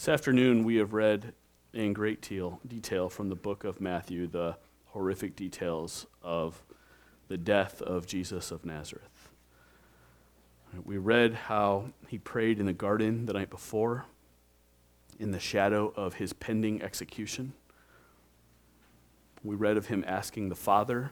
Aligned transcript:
This 0.00 0.08
afternoon, 0.08 0.64
we 0.64 0.76
have 0.76 0.94
read 0.94 1.34
in 1.74 1.92
great 1.92 2.22
detail 2.22 3.10
from 3.10 3.28
the 3.28 3.34
book 3.34 3.64
of 3.64 3.82
Matthew 3.82 4.26
the 4.26 4.56
horrific 4.86 5.36
details 5.36 6.06
of 6.22 6.62
the 7.28 7.36
death 7.36 7.82
of 7.82 8.06
Jesus 8.06 8.50
of 8.50 8.64
Nazareth. 8.64 9.28
We 10.86 10.96
read 10.96 11.34
how 11.34 11.90
he 12.08 12.16
prayed 12.16 12.58
in 12.58 12.64
the 12.64 12.72
garden 12.72 13.26
the 13.26 13.34
night 13.34 13.50
before, 13.50 14.06
in 15.18 15.32
the 15.32 15.38
shadow 15.38 15.92
of 15.94 16.14
his 16.14 16.32
pending 16.32 16.80
execution. 16.80 17.52
We 19.44 19.54
read 19.54 19.76
of 19.76 19.88
him 19.88 20.02
asking 20.06 20.48
the 20.48 20.56
Father 20.56 21.10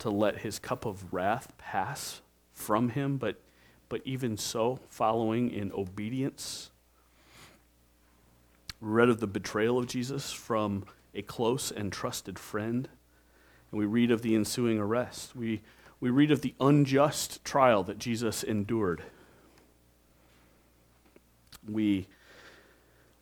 to 0.00 0.10
let 0.10 0.40
his 0.40 0.58
cup 0.58 0.84
of 0.84 1.10
wrath 1.10 1.56
pass 1.56 2.20
from 2.52 2.90
him, 2.90 3.16
but, 3.16 3.40
but 3.88 4.02
even 4.04 4.36
so, 4.36 4.80
following 4.90 5.50
in 5.50 5.72
obedience 5.72 6.70
read 8.80 9.08
of 9.08 9.20
the 9.20 9.26
betrayal 9.26 9.78
of 9.78 9.86
Jesus 9.86 10.32
from 10.32 10.84
a 11.14 11.22
close 11.22 11.70
and 11.70 11.92
trusted 11.92 12.38
friend. 12.38 12.88
And 13.70 13.78
we 13.78 13.86
read 13.86 14.10
of 14.10 14.22
the 14.22 14.34
ensuing 14.34 14.78
arrest. 14.78 15.34
We, 15.34 15.62
we 16.00 16.10
read 16.10 16.30
of 16.30 16.42
the 16.42 16.54
unjust 16.60 17.44
trial 17.44 17.82
that 17.84 17.98
Jesus 17.98 18.42
endured. 18.42 19.02
We, 21.68 22.06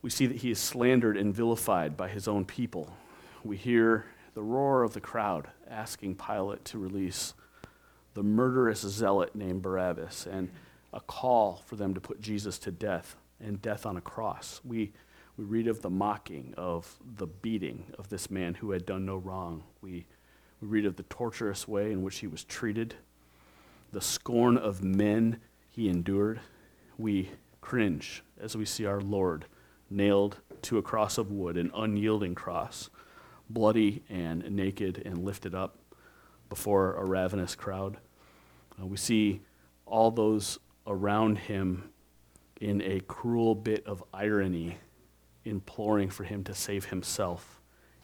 we 0.03 0.11
see 0.11 0.27
that 0.27 0.39
he 0.39 0.51
is 0.51 0.59
slandered 0.59 1.17
and 1.17 1.35
vilified 1.35 1.97
by 1.97 2.09
his 2.09 2.29
own 2.29 2.45
people. 2.45 2.95
We 3.43 3.57
hear 3.57 4.07
the 4.35 4.43
roar 4.43 4.83
of 4.83 4.93
the 4.93 5.01
crowd 5.01 5.49
asking 5.71 6.17
Pilate 6.17 6.65
to 6.67 6.79
release 6.79 7.35
the 8.15 8.23
murderous 8.23 8.81
zealot 8.81 9.35
named 9.35 9.63
Barabbas 9.63 10.27
and 10.27 10.51
a 10.93 11.01
call 11.01 11.63
for 11.67 11.77
them 11.77 11.95
to 11.95 12.01
put 12.01 12.21
Jesus 12.21 12.59
to 12.61 12.71
death 12.71 13.17
and 13.41 13.61
death 13.61 13.87
on 13.87 13.97
a 13.97 14.01
cross. 14.01 14.61
We, 14.65 14.93
we 15.37 15.45
read 15.45 15.67
of 15.67 15.83
the 15.83 15.91
mocking, 15.91 16.55
of 16.57 16.97
the 17.17 17.27
beating 17.27 17.85
of 17.99 18.09
this 18.09 18.31
man 18.31 18.55
who 18.55 18.71
had 18.71 18.87
done 18.87 19.05
no 19.05 19.17
wrong. 19.17 19.65
We, 19.81 20.07
we 20.61 20.69
read 20.69 20.87
of 20.87 20.97
the 20.97 21.03
torturous 21.05 21.67
way 21.67 21.91
in 21.91 22.03
which 22.03 22.19
he 22.19 22.27
was 22.27 22.45
treated, 22.45 22.95
the 23.93 24.01
scorn 24.01 24.57
of 24.57 24.83
men 24.83 25.41
he 25.69 25.89
endured. 25.89 26.41
We 26.97 27.31
cringe 27.61 28.23
as 28.41 28.57
we 28.57 28.65
see 28.65 28.87
our 28.87 29.01
Lord 29.01 29.47
nailed 29.91 30.39
to 30.63 30.79
a 30.79 30.83
cross 30.83 31.19
of 31.19 31.31
wood, 31.31 31.57
an 31.57 31.71
unyielding 31.75 32.35
cross, 32.35 32.91
bloody 33.51 34.03
and 34.09 34.49
naked 34.51 35.03
and 35.05 35.25
lifted 35.25 35.55
up 35.55 35.79
before 36.49 36.95
a 36.95 37.05
ravenous 37.05 37.55
crowd. 37.55 37.99
Uh, 38.81 38.87
we 38.87 38.97
see 38.97 39.41
all 39.87 40.11
those 40.11 40.59
around 40.87 41.39
him 41.39 41.91
in 42.61 42.81
a 42.83 43.01
cruel 43.01 43.55
bit 43.55 43.85
of 43.87 44.03
irony 44.13 44.79
imploring 45.45 46.11
for 46.11 46.25
him 46.25 46.45
to 46.45 46.55
save 46.55 46.87
himself, 46.87 47.61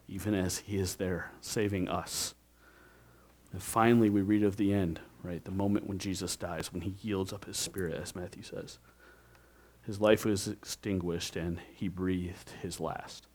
even 0.08 0.34
as 0.34 0.58
he 0.58 0.76
is 0.76 0.96
there 0.96 1.30
saving 1.40 1.88
us. 1.88 2.34
And 3.52 3.62
finally, 3.62 4.10
we 4.10 4.20
read 4.20 4.42
of 4.42 4.56
the 4.56 4.72
end, 4.72 5.00
right? 5.22 5.44
The 5.44 5.50
moment 5.50 5.86
when 5.86 5.98
Jesus 5.98 6.36
dies, 6.36 6.72
when 6.72 6.82
he 6.82 6.94
yields 7.02 7.32
up 7.32 7.46
his 7.46 7.56
spirit, 7.56 8.00
as 8.00 8.14
Matthew 8.14 8.42
says. 8.42 8.78
His 9.82 10.00
life 10.00 10.24
was 10.24 10.46
extinguished 10.46 11.36
and 11.36 11.58
he 11.74 11.88
breathed 11.88 12.50
his 12.62 12.80
last. 12.80 13.26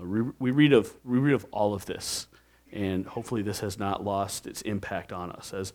Uh, 0.00 0.04
we, 0.04 0.22
we, 0.38 0.50
read 0.50 0.72
of, 0.72 0.94
we 1.04 1.18
read 1.18 1.34
of 1.34 1.44
all 1.50 1.74
of 1.74 1.86
this, 1.86 2.28
and 2.72 3.06
hopefully, 3.06 3.42
this 3.42 3.60
has 3.60 3.78
not 3.78 4.04
lost 4.04 4.46
its 4.46 4.62
impact 4.62 5.12
on 5.12 5.32
us. 5.32 5.52
As, 5.52 5.72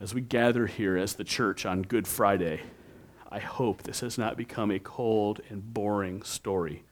as 0.00 0.14
we 0.14 0.20
gather 0.20 0.66
here 0.66 0.96
as 0.96 1.14
the 1.14 1.24
church 1.24 1.64
on 1.64 1.82
Good 1.82 2.06
Friday, 2.06 2.60
I 3.30 3.38
hope 3.38 3.82
this 3.82 4.00
has 4.00 4.18
not 4.18 4.36
become 4.36 4.70
a 4.70 4.78
cold 4.78 5.40
and 5.48 5.72
boring 5.72 6.22
story 6.22 6.84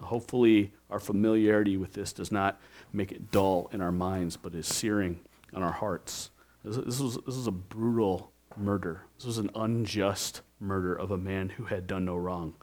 hopefully, 0.00 0.72
our 0.90 0.98
familiarity 0.98 1.76
with 1.76 1.92
this 1.92 2.12
does 2.12 2.32
not 2.32 2.60
make 2.92 3.12
it 3.12 3.30
dull 3.30 3.68
in 3.72 3.80
our 3.80 3.92
minds, 3.92 4.36
but 4.36 4.54
is 4.54 4.66
searing 4.66 5.20
on 5.54 5.62
our 5.62 5.72
hearts. 5.72 6.30
This, 6.64 6.76
this, 6.76 7.00
was, 7.00 7.16
this 7.16 7.36
was 7.36 7.46
a 7.46 7.52
brutal 7.52 8.32
murder. 8.56 9.02
This 9.16 9.26
was 9.26 9.38
an 9.38 9.50
unjust 9.54 10.42
murder 10.60 10.94
of 10.94 11.10
a 11.10 11.18
man 11.18 11.50
who 11.50 11.64
had 11.64 11.86
done 11.86 12.04
no 12.04 12.16
wrong. 12.16 12.54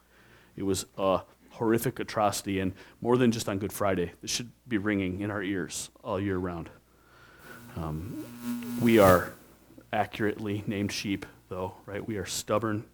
It 0.55 0.63
was 0.63 0.85
a 0.97 1.21
horrific 1.51 1.99
atrocity, 1.99 2.59
and 2.59 2.73
more 3.01 3.17
than 3.17 3.31
just 3.31 3.49
on 3.49 3.59
Good 3.59 3.73
Friday, 3.73 4.13
this 4.21 4.31
should 4.31 4.51
be 4.67 4.77
ringing 4.77 5.21
in 5.21 5.31
our 5.31 5.43
ears 5.43 5.89
all 6.03 6.19
year 6.19 6.37
round. 6.37 6.69
Um, 7.75 8.25
we 8.81 8.99
are 8.99 9.33
accurately 9.91 10.63
named 10.67 10.91
sheep, 10.91 11.25
though, 11.49 11.73
right? 11.85 12.05
We 12.05 12.17
are 12.17 12.25
stubborn 12.25 12.85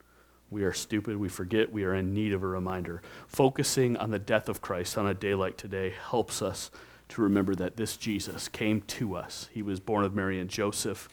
we 0.50 0.64
are 0.64 0.74
stupid, 0.74 1.18
we 1.18 1.30
forget, 1.30 1.72
we 1.72 1.84
are 1.84 1.94
in 1.94 2.14
need 2.14 2.34
of 2.34 2.44
a 2.44 2.48
reminder. 2.48 3.02
Focusing 3.28 3.98
on 3.98 4.12
the 4.12 4.20
death 4.20 4.48
of 4.48 4.62
Christ 4.62 4.98
on 4.98 5.08
a 5.08 5.14
day 5.14 5.36
like 5.36 5.58
today 5.58 5.94
helps 6.10 6.42
us 6.42 6.72
to 7.10 7.22
remember 7.22 7.56
that 7.56 7.78
this 7.78 7.98
Jesus 7.98 8.48
came 8.48 8.82
to 8.82 9.16
us. 9.16 9.50
He 9.52 9.62
was 9.62 9.80
born 9.80 10.06
of 10.06 10.16
Mary 10.16 10.40
and 10.40 10.50
Joseph. 10.50 11.10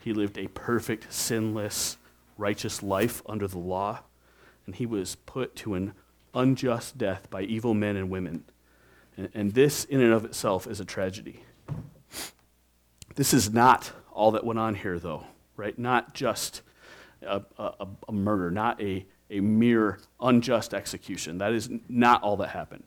He 0.00 0.12
lived 0.12 0.38
a 0.38 0.48
perfect, 0.48 1.12
sinless, 1.12 1.96
righteous 2.36 2.82
life 2.82 3.22
under 3.26 3.46
the 3.46 3.58
law, 3.58 4.00
and 4.66 4.74
he 4.74 4.86
was 4.86 5.14
put 5.14 5.56
to 5.56 5.74
an 5.74 5.94
unjust 6.34 6.98
death 6.98 7.30
by 7.30 7.42
evil 7.42 7.74
men 7.74 7.96
and 7.96 8.10
women. 8.10 8.44
And, 9.16 9.28
and 9.34 9.54
this, 9.54 9.84
in 9.84 10.00
and 10.00 10.12
of 10.12 10.24
itself, 10.24 10.66
is 10.66 10.80
a 10.80 10.84
tragedy. 10.84 11.42
This 13.14 13.32
is 13.32 13.52
not 13.52 13.92
all 14.12 14.32
that 14.32 14.44
went 14.44 14.58
on 14.58 14.74
here, 14.74 14.98
though, 14.98 15.24
right? 15.56 15.78
Not 15.78 16.14
just 16.14 16.62
a, 17.24 17.42
a, 17.58 17.86
a 18.08 18.12
murder, 18.12 18.50
not 18.50 18.80
a, 18.80 19.06
a 19.30 19.40
mere 19.40 19.98
unjust 20.20 20.74
execution. 20.74 21.38
That 21.38 21.52
is 21.52 21.70
not 21.88 22.22
all 22.22 22.36
that 22.38 22.50
happened. 22.50 22.84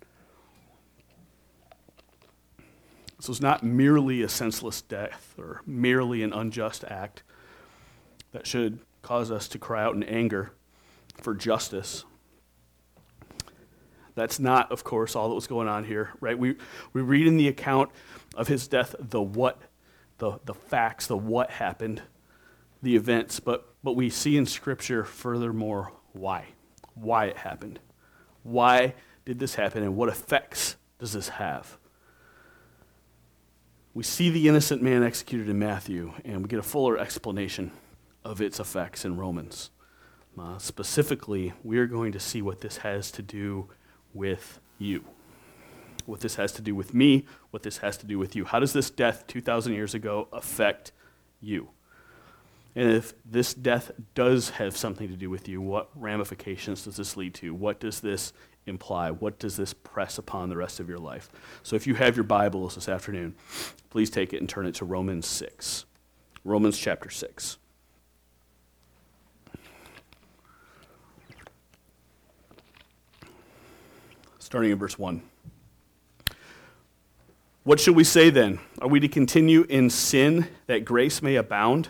So 3.19 3.31
it's 3.31 3.41
not 3.41 3.63
merely 3.63 4.21
a 4.21 4.29
senseless 4.29 4.81
death 4.81 5.33
or 5.37 5.61
merely 5.65 6.21
an 6.21 6.33
unjust 6.33 6.83
act 6.87 7.23
that 8.31 8.45
should 8.45 8.79
cause 9.01 9.31
us 9.31 9.47
to 9.49 9.59
cry 9.59 9.83
out 9.83 9.95
in 9.95 10.03
anger 10.03 10.51
for 11.21 11.33
justice. 11.33 12.05
That's 14.13 14.39
not, 14.39 14.71
of 14.71 14.83
course, 14.83 15.15
all 15.15 15.29
that 15.29 15.35
was 15.35 15.47
going 15.47 15.67
on 15.67 15.83
here, 15.83 16.11
right? 16.19 16.37
We, 16.37 16.55
we 16.93 17.01
read 17.01 17.27
in 17.27 17.37
the 17.37 17.47
account 17.47 17.91
of 18.35 18.47
his 18.47 18.67
death 18.67 18.95
the 18.99 19.21
what, 19.21 19.61
the, 20.17 20.39
the 20.45 20.53
facts, 20.53 21.07
the 21.07 21.17
what 21.17 21.51
happened, 21.51 22.01
the 22.81 22.95
events, 22.95 23.39
but, 23.39 23.73
but 23.83 23.93
we 23.93 24.09
see 24.09 24.37
in 24.37 24.45
Scripture, 24.45 25.03
furthermore, 25.03 25.91
why. 26.13 26.45
Why 26.93 27.25
it 27.25 27.37
happened. 27.37 27.79
Why 28.43 28.95
did 29.25 29.39
this 29.39 29.55
happen, 29.55 29.83
and 29.83 29.95
what 29.95 30.09
effects 30.09 30.77
does 30.99 31.13
this 31.13 31.29
have? 31.29 31.77
We 33.93 34.03
see 34.03 34.29
the 34.29 34.47
innocent 34.47 34.81
man 34.81 35.03
executed 35.03 35.49
in 35.49 35.57
Matthew, 35.57 36.13
and 36.23 36.43
we 36.43 36.47
get 36.47 36.59
a 36.59 36.63
fuller 36.63 36.97
explanation 36.97 37.71
of 38.23 38.41
its 38.41 38.59
effects 38.59 39.05
in 39.05 39.17
Romans. 39.17 39.71
Uh, 40.37 40.57
specifically, 40.59 41.53
we 41.63 41.79
are 41.79 41.87
going 41.87 42.11
to 42.11 42.19
see 42.19 42.41
what 42.41 42.61
this 42.61 42.77
has 42.77 43.09
to 43.11 43.23
do 43.23 43.69
with 44.13 44.59
you. 44.77 45.03
What 46.05 46.19
this 46.19 46.35
has 46.35 46.51
to 46.53 46.61
do 46.61 46.75
with 46.75 46.93
me, 46.93 47.25
what 47.49 47.63
this 47.63 47.79
has 47.79 47.97
to 47.97 48.05
do 48.05 48.19
with 48.19 48.35
you. 48.35 48.45
How 48.45 48.59
does 48.59 48.71
this 48.71 48.91
death 48.91 49.25
2,000 49.27 49.73
years 49.73 49.95
ago 49.95 50.27
affect 50.31 50.91
you? 51.41 51.69
And 52.77 52.91
if 52.91 53.15
this 53.25 53.55
death 53.55 53.89
does 54.13 54.51
have 54.51 54.77
something 54.77 55.07
to 55.07 55.15
do 55.15 55.31
with 55.31 55.47
you, 55.49 55.59
what 55.59 55.89
ramifications 55.95 56.83
does 56.83 56.97
this 56.97 57.17
lead 57.17 57.33
to? 57.33 57.51
What 57.51 57.79
does 57.79 58.01
this 58.01 58.33
imply? 58.67 59.09
What 59.09 59.39
does 59.39 59.57
this 59.57 59.73
press 59.73 60.19
upon 60.19 60.49
the 60.49 60.57
rest 60.57 60.79
of 60.79 60.87
your 60.87 60.99
life? 60.99 61.27
So 61.63 61.75
if 61.75 61.87
you 61.87 61.95
have 61.95 62.15
your 62.15 62.23
Bibles 62.23 62.75
this 62.75 62.87
afternoon, 62.87 63.33
please 63.89 64.11
take 64.11 64.31
it 64.31 64.41
and 64.41 64.47
turn 64.47 64.67
it 64.67 64.75
to 64.75 64.85
Romans 64.85 65.25
6. 65.25 65.85
Romans 66.43 66.77
chapter 66.77 67.09
6. 67.09 67.57
Starting 74.37 74.69
in 74.69 74.77
verse 74.77 74.99
1. 74.99 75.23
What 77.63 77.79
should 77.79 77.95
we 77.95 78.03
say 78.03 78.29
then? 78.29 78.59
Are 78.79 78.87
we 78.87 78.99
to 78.99 79.07
continue 79.07 79.63
in 79.63 79.89
sin 79.89 80.47
that 80.67 80.85
grace 80.85 81.23
may 81.23 81.37
abound? 81.37 81.89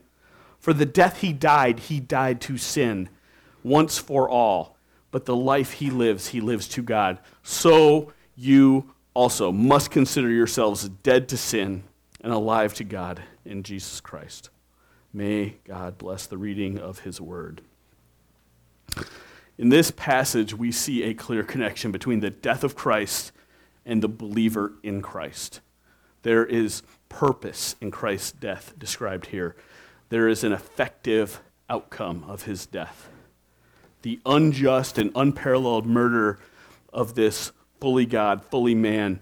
For 0.61 0.71
the 0.71 0.85
death 0.85 1.19
he 1.19 1.33
died, 1.33 1.81
he 1.81 1.99
died 1.99 2.39
to 2.41 2.57
sin 2.57 3.09
once 3.63 3.97
for 3.97 4.29
all 4.29 4.77
but 5.11 5.25
the 5.25 5.35
life 5.35 5.73
he 5.73 5.89
lives, 5.89 6.29
he 6.29 6.41
lives 6.41 6.67
to 6.69 6.81
God. 6.81 7.19
So 7.43 8.13
you 8.35 8.93
also 9.13 9.51
must 9.51 9.91
consider 9.91 10.29
yourselves 10.29 10.87
dead 10.87 11.27
to 11.29 11.37
sin 11.37 11.83
and 12.21 12.31
alive 12.31 12.73
to 12.75 12.85
God 12.85 13.21
in 13.45 13.61
Jesus 13.63 13.99
Christ. 13.99 14.49
May 15.13 15.57
God 15.65 15.97
bless 15.97 16.25
the 16.25 16.37
reading 16.37 16.79
of 16.79 16.99
his 16.99 17.19
word. 17.19 17.61
In 19.57 19.69
this 19.69 19.91
passage, 19.91 20.55
we 20.55 20.71
see 20.71 21.03
a 21.03 21.13
clear 21.13 21.43
connection 21.43 21.91
between 21.91 22.21
the 22.21 22.29
death 22.29 22.63
of 22.63 22.75
Christ 22.75 23.33
and 23.85 24.01
the 24.01 24.07
believer 24.07 24.73
in 24.81 25.01
Christ. 25.01 25.59
There 26.23 26.45
is 26.45 26.83
purpose 27.09 27.75
in 27.81 27.91
Christ's 27.91 28.31
death 28.31 28.73
described 28.77 29.27
here. 29.27 29.55
There 30.11 30.27
is 30.27 30.43
an 30.43 30.51
effective 30.51 31.41
outcome 31.69 32.25
of 32.27 32.43
his 32.43 32.67
death 32.67 33.09
the 34.01 34.19
unjust 34.25 34.97
and 34.97 35.11
unparalleled 35.15 35.85
murder 35.85 36.39
of 36.91 37.13
this 37.13 37.51
fully 37.79 38.05
God, 38.05 38.43
fully 38.43 38.75
man, 38.75 39.19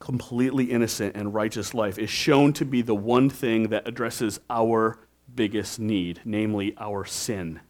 completely 0.00 0.66
innocent 0.66 1.16
and 1.16 1.34
righteous 1.34 1.74
life 1.74 1.98
is 1.98 2.10
shown 2.10 2.52
to 2.54 2.64
be 2.64 2.82
the 2.82 2.94
one 2.94 3.30
thing 3.30 3.68
that 3.68 3.86
addresses 3.86 4.40
our 4.50 4.98
biggest 5.32 5.78
need, 5.78 6.20
namely 6.24 6.74
our 6.78 7.04
sin. 7.04 7.60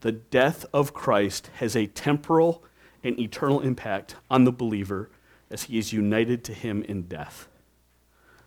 The 0.00 0.12
death 0.12 0.64
of 0.72 0.94
Christ 0.94 1.50
has 1.56 1.74
a 1.74 1.86
temporal 1.86 2.62
and 3.02 3.18
eternal 3.18 3.60
impact 3.60 4.16
on 4.30 4.44
the 4.44 4.52
believer 4.52 5.10
as 5.50 5.64
he 5.64 5.78
is 5.78 5.92
united 5.92 6.44
to 6.44 6.54
him 6.54 6.82
in 6.84 7.02
death. 7.02 7.48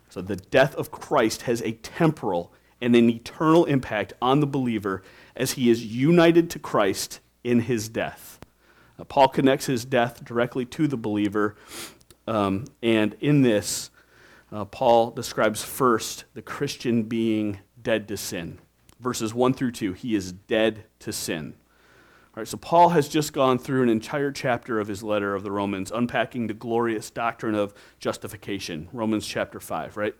So 0.09 0.21
the 0.21 0.37
death 0.37 0.75
of 0.75 0.91
Christ 0.91 1.43
has 1.43 1.61
a 1.61 1.73
temporal 1.73 2.53
and 2.81 2.95
an 2.95 3.09
eternal 3.09 3.65
impact 3.65 4.13
on 4.21 4.39
the 4.39 4.47
believer 4.47 5.03
as 5.35 5.53
he 5.53 5.69
is 5.69 5.85
united 5.85 6.49
to 6.51 6.59
Christ 6.59 7.19
in 7.43 7.61
his 7.61 7.89
death. 7.89 8.39
Paul 9.07 9.29
connects 9.29 9.67
his 9.67 9.85
death 9.85 10.23
directly 10.23 10.65
to 10.65 10.87
the 10.87 10.97
believer, 10.97 11.55
um, 12.27 12.65
and 12.83 13.15
in 13.21 13.41
this, 13.41 13.89
uh, 14.51 14.65
Paul 14.65 15.11
describes 15.11 15.63
first 15.63 16.25
the 16.33 16.41
Christian 16.41 17.03
being 17.03 17.59
dead 17.81 18.07
to 18.09 18.17
sin. 18.17 18.59
Verses 18.99 19.33
1 19.33 19.53
through 19.53 19.71
2, 19.71 19.93
he 19.93 20.15
is 20.15 20.33
dead 20.33 20.83
to 20.99 21.13
sin. 21.13 21.53
All 22.35 22.41
right, 22.41 22.47
so 22.47 22.57
Paul 22.57 22.89
has 22.89 23.07
just 23.07 23.33
gone 23.33 23.57
through 23.57 23.83
an 23.83 23.89
entire 23.89 24.31
chapter 24.31 24.79
of 24.79 24.87
his 24.87 25.01
letter 25.01 25.33
of 25.33 25.43
the 25.43 25.51
Romans, 25.51 25.91
unpacking 25.91 26.47
the 26.47 26.53
glorious 26.53 27.09
doctrine 27.09 27.55
of 27.55 27.73
justification, 27.99 28.89
Romans 28.91 29.25
chapter 29.25 29.59
5, 29.59 29.97
right? 29.97 30.15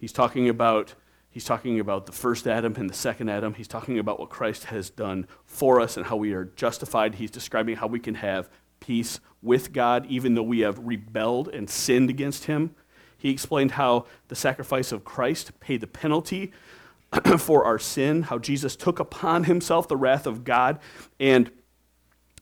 He's 0.00 0.12
talking 0.12 0.48
about 0.48 0.94
He's 1.38 1.44
talking 1.44 1.78
about 1.78 2.06
the 2.06 2.10
first 2.10 2.48
Adam 2.48 2.74
and 2.74 2.90
the 2.90 2.94
second 2.94 3.28
Adam. 3.28 3.54
He's 3.54 3.68
talking 3.68 4.00
about 4.00 4.18
what 4.18 4.28
Christ 4.28 4.64
has 4.64 4.90
done 4.90 5.28
for 5.46 5.80
us 5.80 5.96
and 5.96 6.04
how 6.04 6.16
we 6.16 6.32
are 6.32 6.46
justified. 6.56 7.14
He's 7.14 7.30
describing 7.30 7.76
how 7.76 7.86
we 7.86 8.00
can 8.00 8.16
have 8.16 8.50
peace 8.80 9.20
with 9.40 9.72
God 9.72 10.04
even 10.06 10.34
though 10.34 10.42
we 10.42 10.58
have 10.62 10.80
rebelled 10.80 11.46
and 11.46 11.70
sinned 11.70 12.10
against 12.10 12.46
Him. 12.46 12.74
He 13.16 13.30
explained 13.30 13.70
how 13.70 14.06
the 14.26 14.34
sacrifice 14.34 14.90
of 14.90 15.04
Christ 15.04 15.52
paid 15.60 15.80
the 15.80 15.86
penalty 15.86 16.50
for 17.38 17.64
our 17.64 17.78
sin, 17.78 18.22
how 18.22 18.40
Jesus 18.40 18.74
took 18.74 18.98
upon 18.98 19.44
Himself 19.44 19.86
the 19.86 19.96
wrath 19.96 20.26
of 20.26 20.42
God, 20.42 20.80
and, 21.20 21.52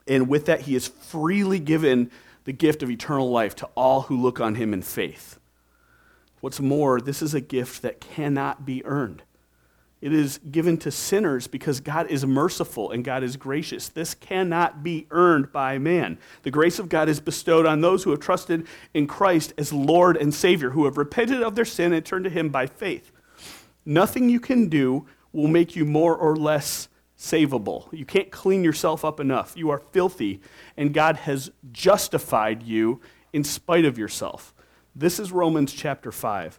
and 0.09 0.27
with 0.27 0.47
that, 0.47 0.63
He 0.63 0.73
has 0.73 0.89
freely 0.89 1.59
given 1.59 2.11
the 2.45 2.53
gift 2.53 2.83
of 2.83 2.91
eternal 2.91 3.31
life 3.31 3.55
to 3.57 3.67
all 3.75 4.01
who 4.01 4.17
look 4.17 4.41
on 4.41 4.55
Him 4.55 4.73
in 4.73 4.81
faith. 4.81 5.39
What's 6.41 6.61
more, 6.61 7.01
this 7.01 7.23
is 7.23 7.35
a 7.35 7.41
gift 7.41 7.83
that 7.83 8.01
cannot 8.01 8.65
be 8.65 8.85
earned. 8.85 9.23
It 10.03 10.13
is 10.13 10.39
given 10.51 10.77
to 10.79 10.91
sinners 10.91 11.47
because 11.47 11.81
God 11.81 12.11
is 12.11 12.27
merciful 12.27 12.91
and 12.91 13.03
God 13.03 13.23
is 13.23 13.37
gracious. 13.37 13.89
This 13.89 14.15
cannot 14.15 14.83
be 14.83 15.07
earned 15.11 15.53
by 15.53 15.79
man. 15.79 16.19
The 16.43 16.51
grace 16.51 16.79
of 16.79 16.91
God 16.91 17.09
is 17.09 17.19
bestowed 17.19 17.65
on 17.65 17.81
those 17.81 18.05
who 18.05 18.11
have 18.11 18.21
trusted 18.21 18.67
in 18.93 19.07
Christ 19.07 19.55
as 19.57 19.73
Lord 19.73 20.17
and 20.19 20.35
Savior, 20.35 20.71
who 20.71 20.85
have 20.85 20.99
repented 20.99 21.43
of 21.43 21.55
their 21.55 21.65
sin 21.65 21.93
and 21.93 22.05
turned 22.05 22.25
to 22.25 22.31
Him 22.31 22.51
by 22.51 22.67
faith. 22.67 23.11
Nothing 23.87 24.29
you 24.29 24.39
can 24.39 24.69
do 24.69 25.07
will 25.33 25.49
make 25.49 25.75
you 25.75 25.85
more 25.85 26.15
or 26.15 26.37
less 26.37 26.89
savable. 27.19 27.91
You 27.93 28.05
can't 28.05 28.31
clean 28.31 28.63
yourself 28.63 29.05
up 29.05 29.19
enough. 29.19 29.55
You 29.57 29.71
are 29.71 29.79
filthy, 29.79 30.41
and 30.77 30.93
God 30.93 31.17
has 31.17 31.51
justified 31.73 32.63
you 32.63 33.01
in 33.33 33.45
spite 33.45 33.87
of 33.87 33.97
yourself. 33.97 34.55
This 34.99 35.21
is 35.21 35.31
Romans 35.31 35.75
chapter 35.75 36.11
5. 36.11 36.59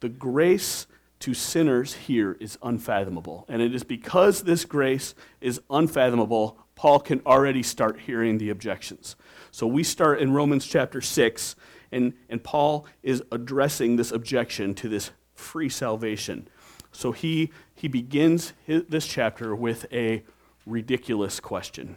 The 0.00 0.10
grace 0.10 0.86
to 1.20 1.32
sinners 1.32 1.94
here 1.94 2.36
is 2.38 2.58
unfathomable. 2.62 3.46
And 3.48 3.62
it 3.62 3.74
is 3.74 3.82
because 3.82 4.42
this 4.42 4.66
grace 4.66 5.14
is 5.40 5.58
unfathomable, 5.70 6.58
Paul 6.74 7.00
can 7.00 7.22
already 7.24 7.62
start 7.62 8.00
hearing 8.00 8.36
the 8.36 8.50
objections. 8.50 9.16
So 9.50 9.66
we 9.66 9.82
start 9.82 10.20
in 10.20 10.34
Romans 10.34 10.66
chapter 10.66 11.00
6, 11.00 11.56
and, 11.90 12.12
and 12.28 12.44
Paul 12.44 12.86
is 13.02 13.22
addressing 13.32 13.96
this 13.96 14.12
objection 14.12 14.74
to 14.74 14.88
this 14.90 15.10
free 15.34 15.70
salvation. 15.70 16.46
So 16.92 17.12
he, 17.12 17.50
he 17.74 17.88
begins 17.88 18.52
his, 18.66 18.82
this 18.86 19.06
chapter 19.06 19.56
with 19.56 19.86
a 19.90 20.24
ridiculous 20.66 21.40
question. 21.40 21.96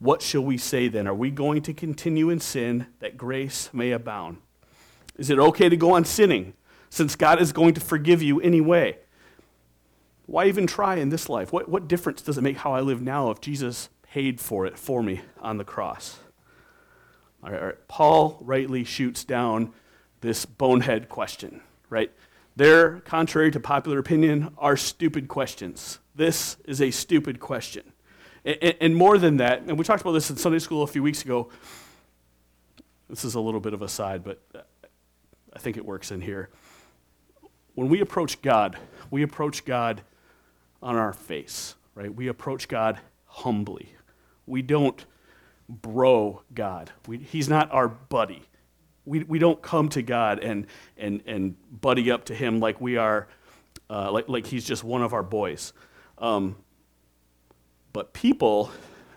What 0.00 0.20
shall 0.20 0.44
we 0.44 0.58
say 0.58 0.88
then? 0.88 1.06
Are 1.06 1.14
we 1.14 1.30
going 1.30 1.62
to 1.62 1.72
continue 1.72 2.28
in 2.28 2.40
sin 2.40 2.88
that 3.00 3.16
grace 3.16 3.70
may 3.72 3.92
abound? 3.92 4.36
Is 5.16 5.30
it 5.30 5.38
okay 5.38 5.68
to 5.68 5.76
go 5.76 5.92
on 5.94 6.04
sinning 6.04 6.54
since 6.90 7.16
God 7.16 7.40
is 7.40 7.52
going 7.52 7.74
to 7.74 7.80
forgive 7.80 8.22
you 8.22 8.40
anyway? 8.40 8.98
Why 10.26 10.46
even 10.46 10.66
try 10.66 10.96
in 10.96 11.08
this 11.08 11.28
life? 11.28 11.52
What, 11.52 11.68
what 11.68 11.88
difference 11.88 12.22
does 12.22 12.36
it 12.36 12.42
make 12.42 12.58
how 12.58 12.72
I 12.72 12.80
live 12.80 13.00
now 13.00 13.30
if 13.30 13.40
Jesus 13.40 13.88
paid 14.02 14.40
for 14.40 14.66
it 14.66 14.78
for 14.78 15.02
me 15.02 15.20
on 15.40 15.56
the 15.56 15.64
cross? 15.64 16.18
All 17.42 17.50
right, 17.50 17.60
all 17.60 17.66
right. 17.66 17.88
Paul 17.88 18.38
rightly 18.40 18.82
shoots 18.82 19.24
down 19.24 19.72
this 20.20 20.44
bonehead 20.44 21.08
question, 21.08 21.60
right? 21.90 22.10
They're, 22.56 23.00
contrary 23.00 23.50
to 23.52 23.60
popular 23.60 23.98
opinion, 23.98 24.52
are 24.58 24.76
stupid 24.76 25.28
questions. 25.28 26.00
This 26.14 26.56
is 26.64 26.80
a 26.80 26.90
stupid 26.90 27.38
question. 27.38 27.92
And, 28.44 28.74
and 28.80 28.96
more 28.96 29.18
than 29.18 29.36
that, 29.36 29.60
and 29.62 29.78
we 29.78 29.84
talked 29.84 30.00
about 30.00 30.12
this 30.12 30.30
in 30.30 30.36
Sunday 30.36 30.58
school 30.58 30.82
a 30.82 30.86
few 30.86 31.02
weeks 31.02 31.22
ago. 31.22 31.50
This 33.08 33.24
is 33.24 33.34
a 33.34 33.40
little 33.40 33.60
bit 33.60 33.74
of 33.74 33.82
a 33.82 33.88
side, 33.88 34.24
but 34.24 34.40
I 35.56 35.58
think 35.58 35.78
it 35.78 35.86
works 35.86 36.10
in 36.10 36.20
here. 36.20 36.50
When 37.74 37.88
we 37.88 38.02
approach 38.02 38.42
God, 38.42 38.76
we 39.10 39.22
approach 39.22 39.64
God 39.64 40.02
on 40.82 40.96
our 40.96 41.14
face, 41.14 41.76
right? 41.94 42.14
We 42.14 42.28
approach 42.28 42.68
God 42.68 42.98
humbly. 43.24 43.94
We 44.44 44.60
don't 44.60 45.02
bro 45.66 46.42
God. 46.52 46.92
We, 47.06 47.16
he's 47.16 47.48
not 47.48 47.72
our 47.72 47.88
buddy. 47.88 48.42
We, 49.06 49.24
we 49.24 49.38
don't 49.38 49.62
come 49.62 49.88
to 49.90 50.02
God 50.02 50.40
and, 50.40 50.66
and, 50.98 51.22
and 51.24 51.56
buddy 51.80 52.10
up 52.10 52.26
to 52.26 52.34
him 52.34 52.60
like 52.60 52.78
we 52.78 52.98
are, 52.98 53.26
uh, 53.88 54.12
like, 54.12 54.28
like 54.28 54.46
he's 54.46 54.66
just 54.66 54.84
one 54.84 55.00
of 55.00 55.14
our 55.14 55.22
boys. 55.22 55.72
Um, 56.18 56.56
but 57.94 58.12
people, 58.12 58.70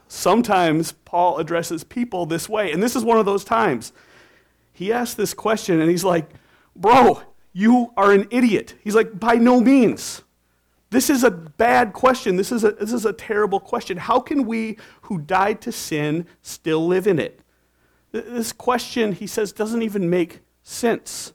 sometimes 0.07 0.93
Paul 1.03 1.37
addresses 1.39 1.83
people 1.83 2.25
this 2.25 2.47
way, 2.47 2.71
and 2.71 2.81
this 2.81 2.95
is 2.95 3.03
one 3.03 3.17
of 3.17 3.25
those 3.25 3.43
times 3.43 3.91
he 4.79 4.93
asked 4.93 5.17
this 5.17 5.33
question 5.33 5.81
and 5.81 5.89
he's 5.91 6.05
like, 6.05 6.29
Bro, 6.73 7.21
you 7.51 7.91
are 7.97 8.13
an 8.13 8.29
idiot. 8.31 8.75
He's 8.81 8.95
like, 8.95 9.19
By 9.19 9.35
no 9.35 9.59
means. 9.59 10.21
This 10.89 11.09
is 11.09 11.25
a 11.25 11.29
bad 11.29 11.91
question. 11.91 12.37
This 12.37 12.49
is 12.49 12.63
a, 12.63 12.71
this 12.71 12.93
is 12.93 13.05
a 13.05 13.11
terrible 13.11 13.59
question. 13.59 13.97
How 13.97 14.21
can 14.21 14.45
we 14.45 14.77
who 15.01 15.19
died 15.19 15.59
to 15.63 15.73
sin 15.73 16.27
still 16.41 16.87
live 16.87 17.07
in 17.07 17.19
it? 17.19 17.41
This 18.13 18.53
question, 18.53 19.11
he 19.11 19.27
says, 19.27 19.51
doesn't 19.51 19.81
even 19.81 20.09
make 20.09 20.39
sense. 20.63 21.33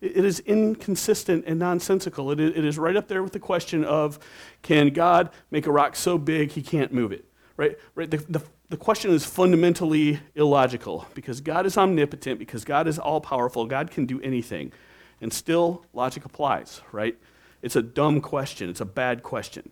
It 0.00 0.24
is 0.24 0.38
inconsistent 0.40 1.44
and 1.46 1.58
nonsensical. 1.58 2.30
It 2.30 2.40
is 2.40 2.78
right 2.78 2.96
up 2.96 3.08
there 3.08 3.22
with 3.24 3.32
the 3.32 3.40
question 3.40 3.84
of 3.84 4.20
can 4.62 4.90
God 4.90 5.30
make 5.50 5.66
a 5.66 5.72
rock 5.72 5.96
so 5.96 6.18
big 6.18 6.52
he 6.52 6.62
can't 6.62 6.92
move 6.92 7.10
it? 7.10 7.24
Right? 7.56 7.76
right? 7.96 8.08
The, 8.08 8.18
the, 8.28 8.42
the 8.68 8.76
question 8.76 9.12
is 9.12 9.24
fundamentally 9.24 10.20
illogical 10.34 11.06
because 11.14 11.40
God 11.40 11.66
is 11.66 11.78
omnipotent, 11.78 12.38
because 12.38 12.64
God 12.64 12.88
is 12.88 12.98
all 12.98 13.20
powerful, 13.20 13.66
God 13.66 13.90
can 13.90 14.06
do 14.06 14.20
anything. 14.22 14.72
And 15.20 15.32
still, 15.32 15.84
logic 15.92 16.24
applies, 16.24 16.80
right? 16.92 17.16
It's 17.62 17.76
a 17.76 17.82
dumb 17.82 18.20
question, 18.20 18.68
it's 18.68 18.80
a 18.80 18.86
bad 18.86 19.22
question. 19.22 19.70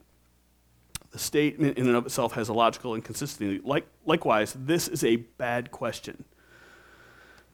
The 1.10 1.18
statement 1.18 1.78
in 1.78 1.86
and 1.86 1.96
of 1.96 2.06
itself 2.06 2.32
has 2.32 2.48
a 2.48 2.52
logical 2.52 2.94
inconsistency. 2.94 3.60
Like, 3.64 3.86
likewise, 4.04 4.56
this 4.58 4.88
is 4.88 5.04
a 5.04 5.16
bad 5.16 5.70
question. 5.70 6.24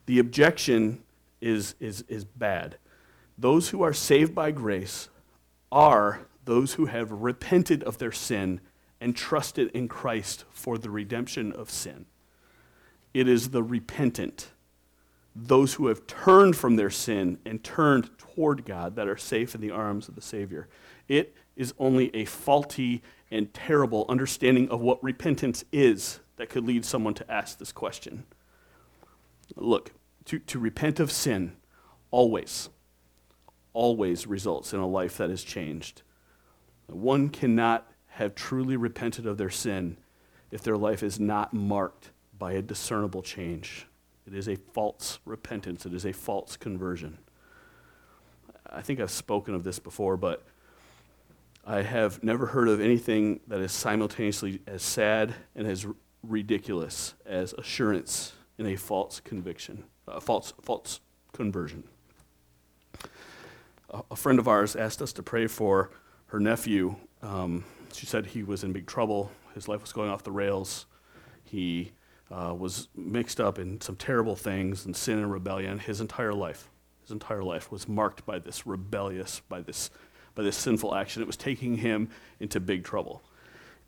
The 0.07 0.19
objection 0.19 1.03
is, 1.41 1.75
is, 1.79 2.03
is 2.07 2.23
bad. 2.23 2.77
Those 3.37 3.69
who 3.69 3.83
are 3.83 3.93
saved 3.93 4.33
by 4.33 4.51
grace 4.51 5.09
are 5.71 6.21
those 6.45 6.73
who 6.73 6.87
have 6.87 7.11
repented 7.11 7.83
of 7.83 7.97
their 7.97 8.11
sin 8.11 8.61
and 9.01 9.15
trusted 9.15 9.69
in 9.71 9.87
Christ 9.87 10.45
for 10.51 10.77
the 10.77 10.91
redemption 10.91 11.51
of 11.51 11.71
sin. 11.71 12.05
It 13.13 13.27
is 13.27 13.49
the 13.49 13.63
repentant, 13.63 14.51
those 15.35 15.73
who 15.73 15.87
have 15.87 16.07
turned 16.07 16.55
from 16.55 16.75
their 16.75 16.91
sin 16.91 17.39
and 17.45 17.63
turned 17.63 18.17
toward 18.17 18.63
God, 18.63 18.95
that 18.95 19.07
are 19.07 19.17
safe 19.17 19.55
in 19.55 19.59
the 19.59 19.71
arms 19.71 20.07
of 20.07 20.15
the 20.15 20.21
Savior. 20.21 20.69
It 21.09 21.35
is 21.57 21.73
only 21.79 22.15
a 22.15 22.25
faulty 22.25 23.01
and 23.31 23.53
terrible 23.53 24.05
understanding 24.07 24.69
of 24.69 24.79
what 24.79 25.03
repentance 25.03 25.65
is 25.71 26.19
that 26.37 26.49
could 26.49 26.65
lead 26.65 26.85
someone 26.85 27.13
to 27.15 27.29
ask 27.29 27.57
this 27.57 27.71
question. 27.71 28.25
Look, 29.55 29.91
to, 30.25 30.39
to 30.39 30.59
repent 30.59 30.99
of 30.99 31.11
sin 31.11 31.57
always, 32.11 32.69
always 33.73 34.27
results 34.27 34.73
in 34.73 34.79
a 34.79 34.87
life 34.87 35.17
that 35.17 35.29
is 35.29 35.43
changed. 35.43 36.03
One 36.87 37.29
cannot 37.29 37.90
have 38.11 38.35
truly 38.35 38.75
repented 38.75 39.25
of 39.25 39.37
their 39.37 39.49
sin 39.49 39.97
if 40.51 40.61
their 40.61 40.77
life 40.77 41.01
is 41.01 41.19
not 41.19 41.53
marked 41.53 42.11
by 42.37 42.53
a 42.53 42.61
discernible 42.61 43.21
change. 43.21 43.87
It 44.27 44.33
is 44.33 44.47
a 44.47 44.55
false 44.55 45.19
repentance, 45.25 45.85
it 45.85 45.93
is 45.93 46.05
a 46.05 46.13
false 46.13 46.57
conversion. 46.57 47.17
I 48.69 48.81
think 48.81 48.99
I've 48.99 49.11
spoken 49.11 49.55
of 49.55 49.63
this 49.63 49.79
before, 49.79 50.17
but 50.17 50.43
I 51.65 51.81
have 51.81 52.23
never 52.23 52.47
heard 52.47 52.67
of 52.67 52.81
anything 52.81 53.39
that 53.47 53.59
is 53.59 53.71
simultaneously 53.71 54.61
as 54.67 54.81
sad 54.81 55.33
and 55.55 55.67
as 55.67 55.85
ridiculous 56.23 57.13
as 57.25 57.53
assurance 57.53 58.33
in 58.57 58.65
a 58.65 58.75
false 58.75 59.19
conviction, 59.19 59.83
a 60.07 60.21
false, 60.21 60.53
false 60.61 60.99
conversion. 61.33 61.83
A, 63.89 64.01
a 64.11 64.15
friend 64.15 64.37
of 64.39 64.47
ours 64.47 64.75
asked 64.75 65.01
us 65.01 65.13
to 65.13 65.23
pray 65.23 65.47
for 65.47 65.91
her 66.27 66.39
nephew. 66.39 66.95
Um, 67.21 67.63
she 67.93 68.05
said 68.05 68.27
he 68.27 68.43
was 68.43 68.63
in 68.63 68.71
big 68.71 68.87
trouble. 68.87 69.31
His 69.53 69.67
life 69.67 69.81
was 69.81 69.93
going 69.93 70.09
off 70.09 70.23
the 70.23 70.31
rails. 70.31 70.85
He 71.43 71.91
uh, 72.31 72.55
was 72.57 72.87
mixed 72.95 73.41
up 73.41 73.59
in 73.59 73.81
some 73.81 73.95
terrible 73.95 74.35
things 74.35 74.85
and 74.85 74.95
sin 74.95 75.19
and 75.19 75.31
rebellion. 75.31 75.79
His 75.79 76.01
entire 76.01 76.33
life, 76.33 76.69
his 77.01 77.11
entire 77.11 77.43
life 77.43 77.71
was 77.71 77.87
marked 77.87 78.25
by 78.25 78.39
this 78.39 78.65
rebellious, 78.65 79.41
by 79.47 79.61
this 79.61 79.89
by 80.35 80.43
this 80.43 80.55
sinful 80.55 80.95
action. 80.95 81.21
It 81.21 81.27
was 81.27 81.37
taking 81.37 81.77
him 81.77 82.09
into 82.39 82.59
big 82.59 82.83
trouble. 82.83 83.21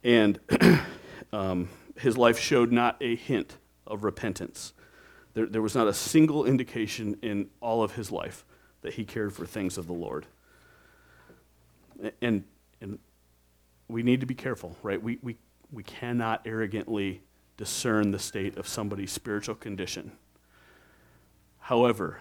And 0.03 0.39
um, 1.33 1.69
his 1.97 2.17
life 2.17 2.37
showed 2.39 2.71
not 2.71 2.97
a 3.01 3.15
hint 3.15 3.57
of 3.87 4.03
repentance. 4.03 4.73
There, 5.33 5.45
there 5.45 5.61
was 5.61 5.75
not 5.75 5.87
a 5.87 5.93
single 5.93 6.45
indication 6.45 7.17
in 7.21 7.49
all 7.61 7.83
of 7.83 7.93
his 7.93 8.11
life 8.11 8.45
that 8.81 8.95
he 8.95 9.05
cared 9.05 9.33
for 9.33 9.45
things 9.45 9.77
of 9.77 9.87
the 9.87 9.93
Lord. 9.93 10.25
And, 12.21 12.43
and 12.81 12.99
we 13.87 14.03
need 14.03 14.19
to 14.21 14.25
be 14.25 14.35
careful, 14.35 14.77
right? 14.81 15.01
We, 15.01 15.19
we, 15.21 15.37
we 15.71 15.83
cannot 15.83 16.41
arrogantly 16.45 17.21
discern 17.57 18.11
the 18.11 18.19
state 18.19 18.57
of 18.57 18.67
somebody's 18.67 19.11
spiritual 19.11 19.55
condition. 19.55 20.13
However, 21.59 22.19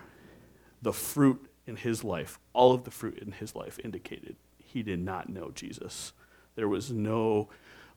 the 0.83 0.93
fruit 0.93 1.49
in 1.67 1.77
his 1.77 2.05
life, 2.05 2.39
all 2.53 2.73
of 2.73 2.85
the 2.85 2.91
fruit 2.91 3.19
in 3.19 3.33
his 3.33 3.55
life 3.55 3.79
indicated 3.83 4.37
he 4.59 4.83
did 4.83 5.01
not 5.01 5.29
know 5.29 5.51
Jesus. 5.55 6.13
There 6.55 6.69
was 6.69 6.91
no 6.91 7.49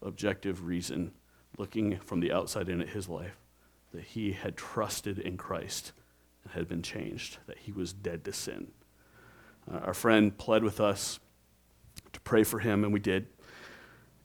objective 0.02 0.66
reason 0.66 1.12
looking 1.58 2.00
from 2.00 2.20
the 2.20 2.32
outside 2.32 2.70
in 2.70 2.82
at 2.82 2.90
his 2.90 3.08
life 3.10 3.38
that 3.94 4.04
he 4.04 4.34
had 4.34 4.58
trusted 4.58 5.20
in 5.20 5.38
Christ 5.38 5.94
and 6.44 6.54
had 6.54 6.68
been 6.68 6.82
changed, 6.82 7.38
that 7.48 7.58
he 7.60 7.72
was 7.72 7.94
dead 7.94 8.24
to 8.26 8.34
sin. 8.34 8.72
Uh, 9.72 9.78
our 9.78 9.94
friend 9.94 10.38
pled 10.38 10.64
with 10.64 10.80
us 10.80 11.20
to 12.14 12.20
pray 12.22 12.44
for 12.44 12.60
him, 12.60 12.84
and 12.84 12.94
we 12.94 13.00
did. 13.00 13.28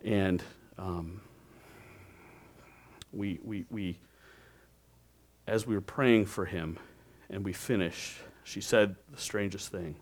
And 0.04 0.42
um, 0.78 1.20
we, 3.12 3.38
we, 3.42 3.66
we, 3.70 3.98
as 5.46 5.66
we 5.66 5.74
were 5.74 5.80
praying 5.80 6.26
for 6.26 6.44
him 6.44 6.78
and 7.28 7.44
we 7.44 7.52
finished, 7.52 8.18
she 8.44 8.60
said 8.60 8.96
the 9.10 9.20
strangest 9.20 9.70
thing. 9.70 9.96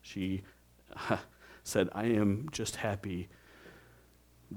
She 0.00 0.42
said, 1.64 1.88
I 1.92 2.04
am 2.04 2.48
just 2.52 2.76
happy 2.76 3.28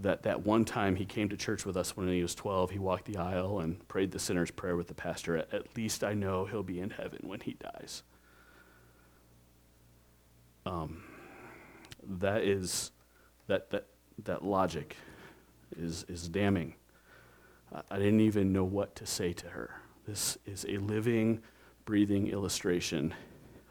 that 0.01 0.23
that 0.23 0.45
one 0.45 0.65
time 0.65 0.95
he 0.95 1.05
came 1.05 1.29
to 1.29 1.37
church 1.37 1.65
with 1.65 1.77
us 1.77 1.95
when 1.95 2.07
he 2.07 2.21
was 2.21 2.35
12, 2.35 2.71
he 2.71 2.79
walked 2.79 3.05
the 3.05 3.17
aisle 3.17 3.59
and 3.59 3.87
prayed 3.87 4.11
the 4.11 4.19
sinner's 4.19 4.51
prayer 4.51 4.75
with 4.75 4.87
the 4.87 4.93
pastor. 4.93 5.37
At, 5.37 5.53
at 5.53 5.77
least 5.77 6.03
I 6.03 6.13
know 6.13 6.45
he'll 6.45 6.63
be 6.63 6.79
in 6.79 6.89
heaven 6.89 7.19
when 7.23 7.39
he 7.39 7.53
dies. 7.53 8.03
Um, 10.65 11.03
that 12.03 12.43
is, 12.43 12.91
that, 13.47 13.69
that, 13.69 13.87
that 14.23 14.43
logic 14.43 14.95
is, 15.77 16.05
is 16.07 16.27
damning. 16.29 16.75
I, 17.89 17.97
didn't 17.97 18.21
even 18.21 18.53
know 18.53 18.63
what 18.63 18.95
to 18.95 19.05
say 19.05 19.33
to 19.33 19.47
her. 19.49 19.81
This 20.07 20.37
is 20.45 20.65
a 20.69 20.77
living, 20.77 21.41
breathing 21.83 22.27
illustration 22.27 23.13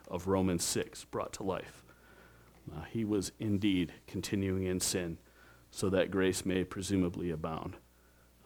of 0.07 0.27
Romans 0.27 0.63
6 0.63 1.05
brought 1.05 1.33
to 1.33 1.43
life. 1.43 1.83
Uh, 2.71 2.83
he 2.83 3.05
was 3.05 3.31
indeed 3.39 3.93
continuing 4.07 4.65
in 4.65 4.79
sin 4.79 5.17
so 5.71 5.89
that 5.89 6.11
grace 6.11 6.45
may 6.45 6.63
presumably 6.63 7.31
abound. 7.31 7.75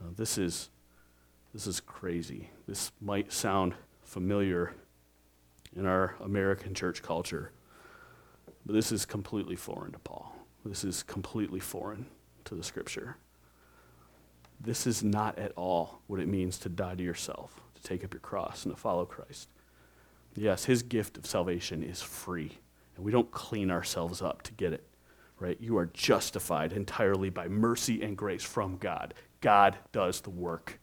Uh, 0.01 0.10
this, 0.15 0.38
is, 0.38 0.70
this 1.53 1.68
is 1.68 1.79
crazy. 1.79 2.50
This 2.68 2.91
might 3.01 3.32
sound 3.32 3.74
familiar 4.03 4.74
in 5.75 5.86
our 5.86 6.15
American 6.22 6.74
church 6.74 7.01
culture, 7.03 7.51
but 8.65 8.74
this 8.74 8.91
is 8.91 9.06
completely 9.06 9.56
foreign 9.56 9.91
to 9.91 10.00
Paul. 10.00 10.38
This 10.66 10.84
is 10.84 11.04
completely 11.04 11.60
foreign 11.60 12.06
to 12.46 12.56
the 12.56 12.63
scripture. 12.63 13.18
This 14.60 14.86
is 14.86 15.04
not 15.04 15.39
at 15.39 15.54
all 15.56 16.01
what 16.08 16.20
it 16.20 16.28
means 16.28 16.58
to 16.60 16.70
die 16.70 16.96
to 16.96 17.04
yourself, 17.04 17.62
to 17.75 17.82
take 17.82 18.04
up 18.04 18.13
your 18.13 18.20
cross, 18.20 18.66
and 18.66 18.75
to 18.75 18.80
follow 18.80 19.06
Christ. 19.06 19.50
Yes, 20.36 20.66
his 20.66 20.84
gift 20.84 21.18
of 21.18 21.25
salvation 21.25 21.82
is 21.82 22.01
free, 22.01 22.58
and 22.96 23.06
we 23.06 23.12
don't 23.12 23.32
clean 23.32 23.72
ourselves 23.72 24.22
up 24.22 24.42
to 24.44 24.54
get 24.54 24.74
it, 24.74 24.86
right? 25.39 25.58
You 25.62 25.78
are 25.78 25.88
justified 25.88 26.74
entirely 26.74 27.30
by 27.30 27.48
mercy 27.48 28.01
and 28.01 28.18
grace 28.18 28.44
from 28.44 28.78
God. 28.78 29.13
God 29.42 29.78
does 29.92 30.22
the 30.22 30.30
work. 30.30 30.80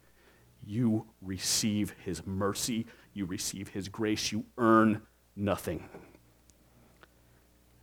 You 0.65 1.07
receive 1.21 1.95
his 2.03 2.27
mercy, 2.27 2.87
you 3.13 3.27
receive 3.27 3.69
his 3.69 3.89
grace, 3.89 4.33
you 4.33 4.47
earn 4.59 5.03
nothing. 5.37 5.89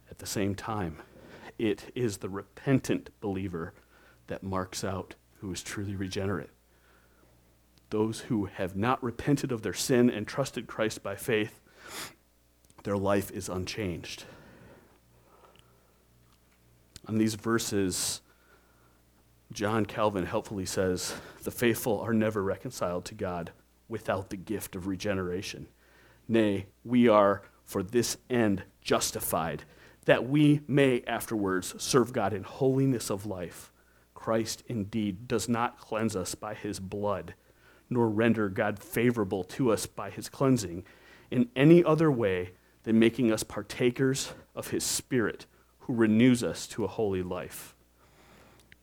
At 0.10 0.18
the 0.18 0.26
same 0.26 0.54
time, 0.54 0.98
it 1.58 1.92
is 1.96 2.18
the 2.18 2.30
repentant 2.30 3.10
believer 3.20 3.74
that 4.28 4.44
marks 4.44 4.84
out 4.84 5.16
who 5.40 5.52
is 5.52 5.64
truly 5.64 5.96
regenerate. 5.96 6.50
Those 7.90 8.22
who 8.22 8.46
have 8.46 8.76
not 8.76 9.04
repented 9.04 9.52
of 9.52 9.62
their 9.62 9.74
sin 9.74 10.10
and 10.10 10.28
trusted 10.28 10.68
Christ 10.68 11.04
by 11.04 11.16
faith, 11.16 11.60
their 12.84 12.98
life 12.98 13.30
is 13.32 13.50
unchanged. 13.50 14.26
On 17.08 17.18
these 17.18 17.36
verses, 17.36 18.22
John 19.52 19.86
Calvin 19.86 20.26
helpfully 20.26 20.66
says 20.66 21.14
the 21.44 21.52
faithful 21.52 22.00
are 22.00 22.14
never 22.14 22.42
reconciled 22.42 23.06
to 23.06 23.16
God 23.16 23.52
without 23.88 24.30
the 24.30 24.38
gift 24.38 24.76
of 24.76 24.88
regeneration. 24.88 25.68
Nay, 26.28 26.68
we 26.84 27.08
are 27.08 27.44
for 27.64 27.84
this 27.84 28.18
end 28.30 28.64
justified, 28.82 29.64
that 30.06 30.28
we 30.28 30.62
may 30.68 31.02
afterwards 31.08 31.76
serve 31.82 32.14
God 32.14 32.34
in 32.34 32.44
holiness 32.44 33.10
of 33.10 33.26
life. 33.26 33.72
Christ 34.14 34.64
indeed 34.68 35.28
does 35.28 35.50
not 35.50 35.80
cleanse 35.80 36.16
us 36.16 36.36
by 36.36 36.54
his 36.54 36.80
blood 36.80 37.34
nor 37.94 38.10
render 38.10 38.50
God 38.50 38.80
favorable 38.80 39.44
to 39.44 39.72
us 39.72 39.86
by 39.86 40.10
his 40.10 40.30
cleansing 40.30 40.84
in 41.32 41.50
any 41.56 41.84
other 41.84 42.12
way 42.12 42.52
than 42.84 43.00
making 43.00 43.32
us 43.32 43.44
partakers 43.44 44.34
of 44.56 44.70
his 44.70 44.84
Spirit, 44.84 45.46
who 45.80 45.94
renews 45.94 46.44
us 46.44 46.68
to 46.68 46.84
a 46.84 46.90
holy 46.90 47.24
life. 47.24 47.76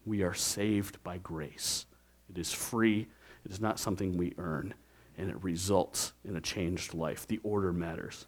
We 0.07 0.23
are 0.23 0.35
saved 0.35 1.03
by 1.05 1.19
grace. 1.19 1.87
It 2.31 2.39
is 2.39 2.53
free, 2.53 3.09
it 3.45 3.51
is 3.51 3.61
not 3.61 3.79
something 3.79 4.17
we 4.17 4.35
earn, 4.39 4.75
and 5.19 5.29
it 5.29 5.43
results 5.43 6.13
in 6.25 6.37
a 6.37 6.41
changed 6.41 6.95
life. 6.95 7.27
The 7.27 7.41
order 7.43 7.73
matters. 7.73 8.27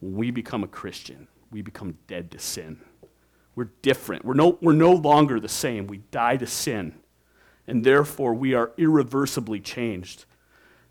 When 0.00 0.14
we 0.14 0.30
become 0.30 0.62
a 0.62 0.68
Christian, 0.68 1.28
we 1.50 1.62
become 1.62 1.98
dead 2.06 2.30
to 2.32 2.38
sin. 2.38 2.80
We're 3.54 3.70
different. 3.82 4.24
We're 4.24 4.34
no, 4.34 4.58
we're 4.60 4.72
no 4.72 4.92
longer 4.92 5.40
the 5.40 5.48
same. 5.48 5.86
We 5.86 5.98
die 5.98 6.36
to 6.36 6.46
sin 6.46 6.94
and 7.66 7.84
therefore 7.84 8.34
we 8.34 8.54
are 8.54 8.72
irreversibly 8.76 9.60
changed. 9.60 10.24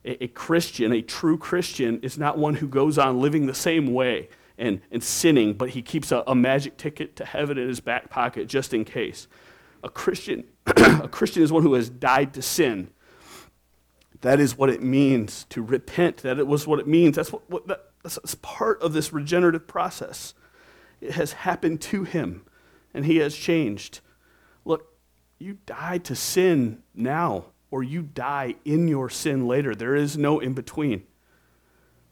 A, 0.04 0.26
a, 0.26 0.28
Christian, 0.28 0.92
a 0.92 1.02
true 1.02 1.38
Christian, 1.38 2.00
is 2.02 2.18
not 2.18 2.38
one 2.38 2.56
who 2.56 2.68
goes 2.68 2.98
on 2.98 3.22
living 3.22 3.48
the 3.48 3.54
same 3.54 3.94
way 3.94 4.30
and, 4.58 4.82
and 4.92 5.04
sinning, 5.04 5.54
but 5.54 5.70
he 5.70 5.82
keeps 5.82 6.12
a, 6.12 6.24
a 6.28 6.36
magic 6.36 6.78
ticket 6.78 7.16
to 7.18 7.26
heaven 7.26 7.58
in 7.58 7.68
his 7.68 7.80
back 7.80 8.10
pocket 8.10 8.48
just 8.48 8.74
in 8.74 8.86
case. 8.86 9.28
A 9.84 9.90
Christian, 9.90 10.46
a 10.66 11.08
Christian 11.08 11.44
is 11.44 11.52
one 11.52 11.64
who 11.64 11.74
has 11.74 11.90
died 11.90 12.34
to 12.34 12.42
sin. 12.42 12.90
That 14.22 14.40
is 14.40 14.58
what 14.58 14.70
it 14.70 14.82
means 14.82 15.46
to 15.50 15.62
repent. 15.62 16.18
That 16.18 16.40
it 16.40 16.48
was 16.48 16.66
what 16.66 16.80
it 16.80 16.88
means. 16.88 17.16
That's, 17.16 17.32
what, 17.32 17.48
what 17.50 17.68
that, 17.68 17.92
that's 18.04 18.36
part 18.36 18.82
of 18.82 18.94
this 18.94 19.14
regenerative 19.14 19.68
process. 19.68 20.34
It 21.06 21.12
has 21.14 21.34
happened 21.34 21.82
to 21.82 22.04
him, 22.04 22.44
and 22.92 23.06
he 23.06 23.18
has 23.18 23.36
changed. 23.36 24.00
Look, 24.66 24.92
you 25.38 25.60
die 25.68 26.00
to 26.00 26.16
sin 26.16 26.82
now, 26.96 27.46
or 27.70 27.84
you 27.84 28.02
die 28.02 28.56
in 28.66 28.88
your 28.88 29.10
sin 29.10 29.48
later. 29.48 29.76
There 29.76 29.96
is 29.96 30.18
no 30.18 30.40
in 30.40 30.54
between. 30.54 31.04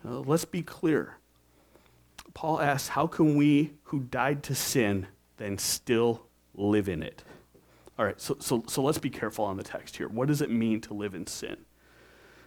Uh, 0.06 0.20
let's 0.20 0.46
be 0.46 0.62
clear. 0.62 1.18
Paul 2.36 2.62
asks, 2.62 2.90
How 2.90 3.08
can 3.08 3.36
we 3.36 3.74
who 3.86 4.02
died 4.02 4.44
to 4.44 4.56
sin 4.56 5.08
then 5.38 5.58
still 5.58 6.28
live 6.54 6.88
in 6.88 7.02
it? 7.02 7.24
All 7.98 8.06
right, 8.06 8.22
so, 8.22 8.38
so, 8.40 8.64
so 8.68 8.84
let's 8.84 9.00
be 9.00 9.10
careful 9.10 9.46
on 9.46 9.58
the 9.58 9.64
text 9.64 9.98
here. 9.98 10.08
What 10.08 10.28
does 10.28 10.42
it 10.42 10.52
mean 10.52 10.82
to 10.82 10.94
live 10.94 11.16
in 11.16 11.26
sin? 11.26 11.58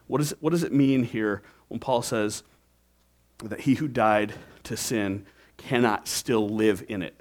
What, 0.07 0.21
is, 0.21 0.33
what 0.39 0.51
does 0.51 0.63
it 0.63 0.73
mean 0.73 1.03
here 1.03 1.43
when 1.67 1.81
Paul 1.81 2.03
says 2.03 2.45
that 3.39 3.63
he 3.63 3.75
who 3.75 3.89
died 3.89 4.35
to 4.63 4.77
sin 4.77 5.27
cannot 5.57 6.09
still 6.09 6.49
live 6.49 6.85
in 6.89 7.03
it? 7.03 7.21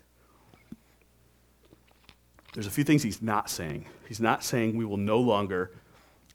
There's 2.54 2.68
a 2.68 2.72
few 2.72 2.84
things 2.84 3.04
he's 3.04 3.22
not 3.22 3.50
saying. 3.50 3.86
He's 4.08 4.22
not 4.22 4.44
saying 4.44 4.77
we 4.77 4.86
will 4.86 4.98
no 4.98 5.20
longer, 5.20 5.72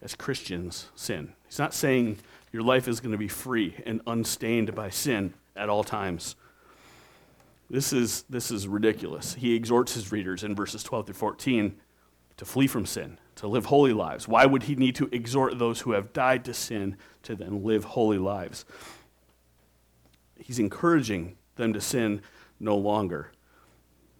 as 0.02 0.14
Christians, 0.14 0.88
sin. 0.95 1.33
He's 1.47 1.59
not 1.59 1.73
saying 1.73 2.19
your 2.52 2.62
life 2.62 2.88
is 2.88 3.00
going 3.00 3.12
to 3.12 3.19
be 3.19 3.28
free 3.28 3.76
and 3.87 4.02
unstained 4.07 4.75
by 4.75 4.90
sin 4.90 5.35
at 5.57 5.69
all 5.69 5.83
times. 5.83 6.37
This 7.71 7.92
is, 7.92 8.25
this 8.28 8.50
is 8.50 8.66
ridiculous. 8.69 9.35
He 9.35 9.54
exhorts 9.54 9.95
his 9.95 10.12
readers 10.12 10.45
in 10.45 10.54
verses 10.54 10.83
12 10.83 11.07
through 11.07 11.14
14 11.14 11.76
to 12.37 12.45
flee 12.45 12.66
from 12.66 12.85
sin, 12.85 13.19
to 13.37 13.47
live 13.47 13.66
holy 13.66 13.92
lives. 13.92 14.26
Why 14.26 14.45
would 14.45 14.64
he 14.64 14.75
need 14.75 14.97
to 14.97 15.09
exhort 15.12 15.59
those 15.59 15.80
who 15.80 15.92
have 15.92 16.12
died 16.12 16.45
to 16.47 16.54
sin 16.54 16.97
to 17.23 17.37
then 17.37 17.62
live 17.62 17.85
holy 17.85 18.19
lives? 18.19 18.64
He's 20.37 20.59
encouraging 20.59 21.37
them 21.61 21.73
to 21.75 21.81
sin 21.81 22.23
no 22.59 22.76
longer. 22.76 23.31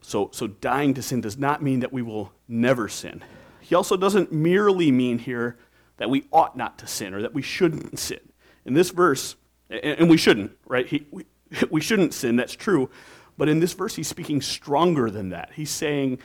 So, 0.01 0.31
so 0.33 0.47
dying 0.47 0.95
to 0.95 1.03
sin 1.03 1.21
does 1.21 1.37
not 1.37 1.63
mean 1.63 1.81
that 1.81 1.93
we 1.93 2.03
will 2.03 2.33
never 2.49 2.89
sin. 2.89 3.23
He 3.61 3.75
also 3.75 3.97
doesn't 3.97 4.33
merely 4.33 4.91
mean 4.91 5.19
here 5.19 5.59
that 5.99 6.09
we 6.09 6.27
ought 6.33 6.57
not 6.57 6.79
to 6.79 6.87
sin 6.87 7.13
or 7.13 7.23
that 7.23 7.35
we 7.35 7.43
shouldn't 7.43 7.99
sin. 7.99 8.21
In 8.65 8.75
this 8.75 8.91
verse, 8.91 9.37
and, 9.69 10.09
we 10.09 10.17
shouldn't, 10.17 10.53
right? 10.67 10.87
He, 10.87 11.07
we, 11.11 11.27
we 11.71 11.81
shouldn't 11.81 12.15
sin, 12.15 12.37
that's 12.37 12.55
true. 12.55 12.91
But 13.37 13.49
in 13.49 13.61
this 13.61 13.73
verse, 13.73 13.95
he's 13.95 14.09
speaking 14.09 14.41
stronger 14.41 15.11
than 15.11 15.31
that. 15.31 15.51
He's 15.55 15.71
saying, 15.71 16.19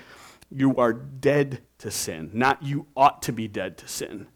You 0.49 0.75
are 0.77 0.93
dead 0.93 1.61
to 1.79 1.91
sin, 1.91 2.31
not 2.33 2.63
you 2.63 2.87
ought 2.95 3.21
to 3.23 3.31
be 3.31 3.47
dead 3.47 3.77
to 3.79 3.87
sin. 3.87 4.27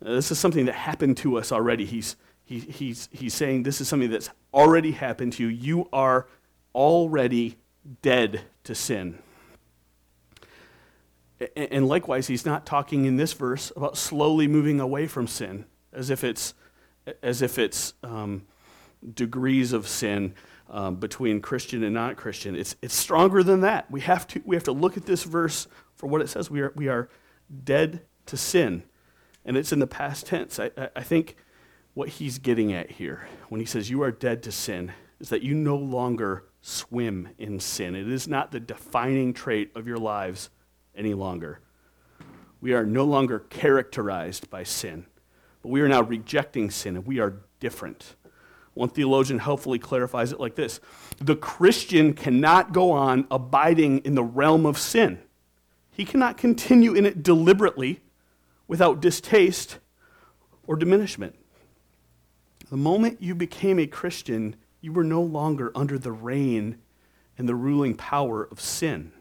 Now, 0.00 0.12
this 0.12 0.30
is 0.30 0.38
something 0.38 0.66
that 0.66 0.74
happened 0.74 1.16
to 1.18 1.38
us 1.38 1.52
already. 1.52 1.84
He's, 1.84 2.16
he, 2.44 2.58
he's, 2.60 3.08
he's 3.12 3.34
saying 3.34 3.62
this 3.62 3.80
is 3.80 3.88
something 3.88 4.10
that's 4.10 4.30
already 4.52 4.92
happened 4.92 5.34
to 5.34 5.44
you. 5.44 5.48
You 5.48 5.88
are 5.92 6.26
already 6.74 7.58
dead 8.02 8.42
to 8.64 8.74
sin. 8.74 9.18
And 11.56 11.88
likewise, 11.88 12.28
he's 12.28 12.46
not 12.46 12.64
talking 12.64 13.04
in 13.04 13.16
this 13.16 13.32
verse 13.32 13.72
about 13.74 13.96
slowly 13.96 14.46
moving 14.46 14.78
away 14.78 15.08
from 15.08 15.26
sin, 15.26 15.64
as 15.92 16.08
if 16.08 16.22
it's, 16.22 16.54
as 17.22 17.42
if 17.42 17.58
it's 17.58 17.94
um, 18.04 18.46
degrees 19.14 19.72
of 19.72 19.88
sin 19.88 20.34
um, 20.70 20.96
between 20.96 21.40
Christian 21.40 21.82
and 21.82 21.94
non 21.94 22.14
Christian. 22.14 22.54
It's, 22.54 22.76
it's 22.80 22.94
stronger 22.94 23.42
than 23.42 23.60
that. 23.62 23.90
We 23.90 24.00
have, 24.02 24.26
to, 24.28 24.42
we 24.44 24.54
have 24.54 24.64
to 24.64 24.72
look 24.72 24.96
at 24.96 25.06
this 25.06 25.24
verse 25.24 25.66
for 25.96 26.06
what 26.06 26.20
it 26.20 26.28
says. 26.28 26.50
We 26.50 26.60
are, 26.60 26.72
we 26.76 26.88
are 26.88 27.08
dead 27.64 28.02
to 28.26 28.36
sin. 28.36 28.84
And 29.44 29.56
it's 29.56 29.72
in 29.72 29.80
the 29.80 29.88
past 29.88 30.26
tense. 30.26 30.60
I, 30.60 30.70
I 30.94 31.02
think 31.02 31.36
what 31.94 32.08
he's 32.08 32.38
getting 32.38 32.72
at 32.72 32.90
here 32.92 33.28
when 33.48 33.60
he 33.60 33.66
says 33.66 33.90
you 33.90 34.02
are 34.02 34.10
dead 34.10 34.42
to 34.44 34.52
sin 34.52 34.92
is 35.20 35.28
that 35.28 35.42
you 35.42 35.54
no 35.54 35.76
longer 35.76 36.44
swim 36.60 37.28
in 37.38 37.60
sin. 37.60 37.94
It 37.94 38.08
is 38.08 38.26
not 38.26 38.50
the 38.50 38.60
defining 38.60 39.34
trait 39.34 39.70
of 39.74 39.86
your 39.86 39.98
lives 39.98 40.50
any 40.94 41.14
longer. 41.14 41.60
We 42.60 42.72
are 42.72 42.86
no 42.86 43.04
longer 43.04 43.40
characterized 43.40 44.48
by 44.48 44.62
sin, 44.62 45.06
but 45.62 45.68
we 45.70 45.80
are 45.80 45.88
now 45.88 46.02
rejecting 46.02 46.70
sin 46.70 46.96
and 46.96 47.06
we 47.06 47.18
are 47.18 47.34
different. 47.60 48.14
One 48.74 48.88
theologian 48.88 49.38
helpfully 49.38 49.78
clarifies 49.78 50.32
it 50.32 50.40
like 50.40 50.54
this 50.54 50.80
The 51.18 51.36
Christian 51.36 52.14
cannot 52.14 52.72
go 52.72 52.92
on 52.92 53.26
abiding 53.30 53.98
in 53.98 54.14
the 54.14 54.24
realm 54.24 54.64
of 54.64 54.78
sin. 54.78 55.18
He 55.90 56.04
cannot 56.04 56.38
continue 56.38 56.94
in 56.94 57.04
it 57.04 57.22
deliberately 57.22 58.00
without 58.66 59.02
distaste 59.02 59.78
or 60.66 60.76
diminishment. 60.76 61.36
The 62.72 62.78
moment 62.78 63.20
you 63.20 63.34
became 63.34 63.78
a 63.78 63.86
Christian, 63.86 64.56
you 64.80 64.94
were 64.94 65.04
no 65.04 65.20
longer 65.20 65.72
under 65.74 65.98
the 65.98 66.10
reign 66.10 66.78
and 67.36 67.46
the 67.46 67.54
ruling 67.54 67.94
power 67.94 68.48
of 68.50 68.62
sin. 68.62 69.12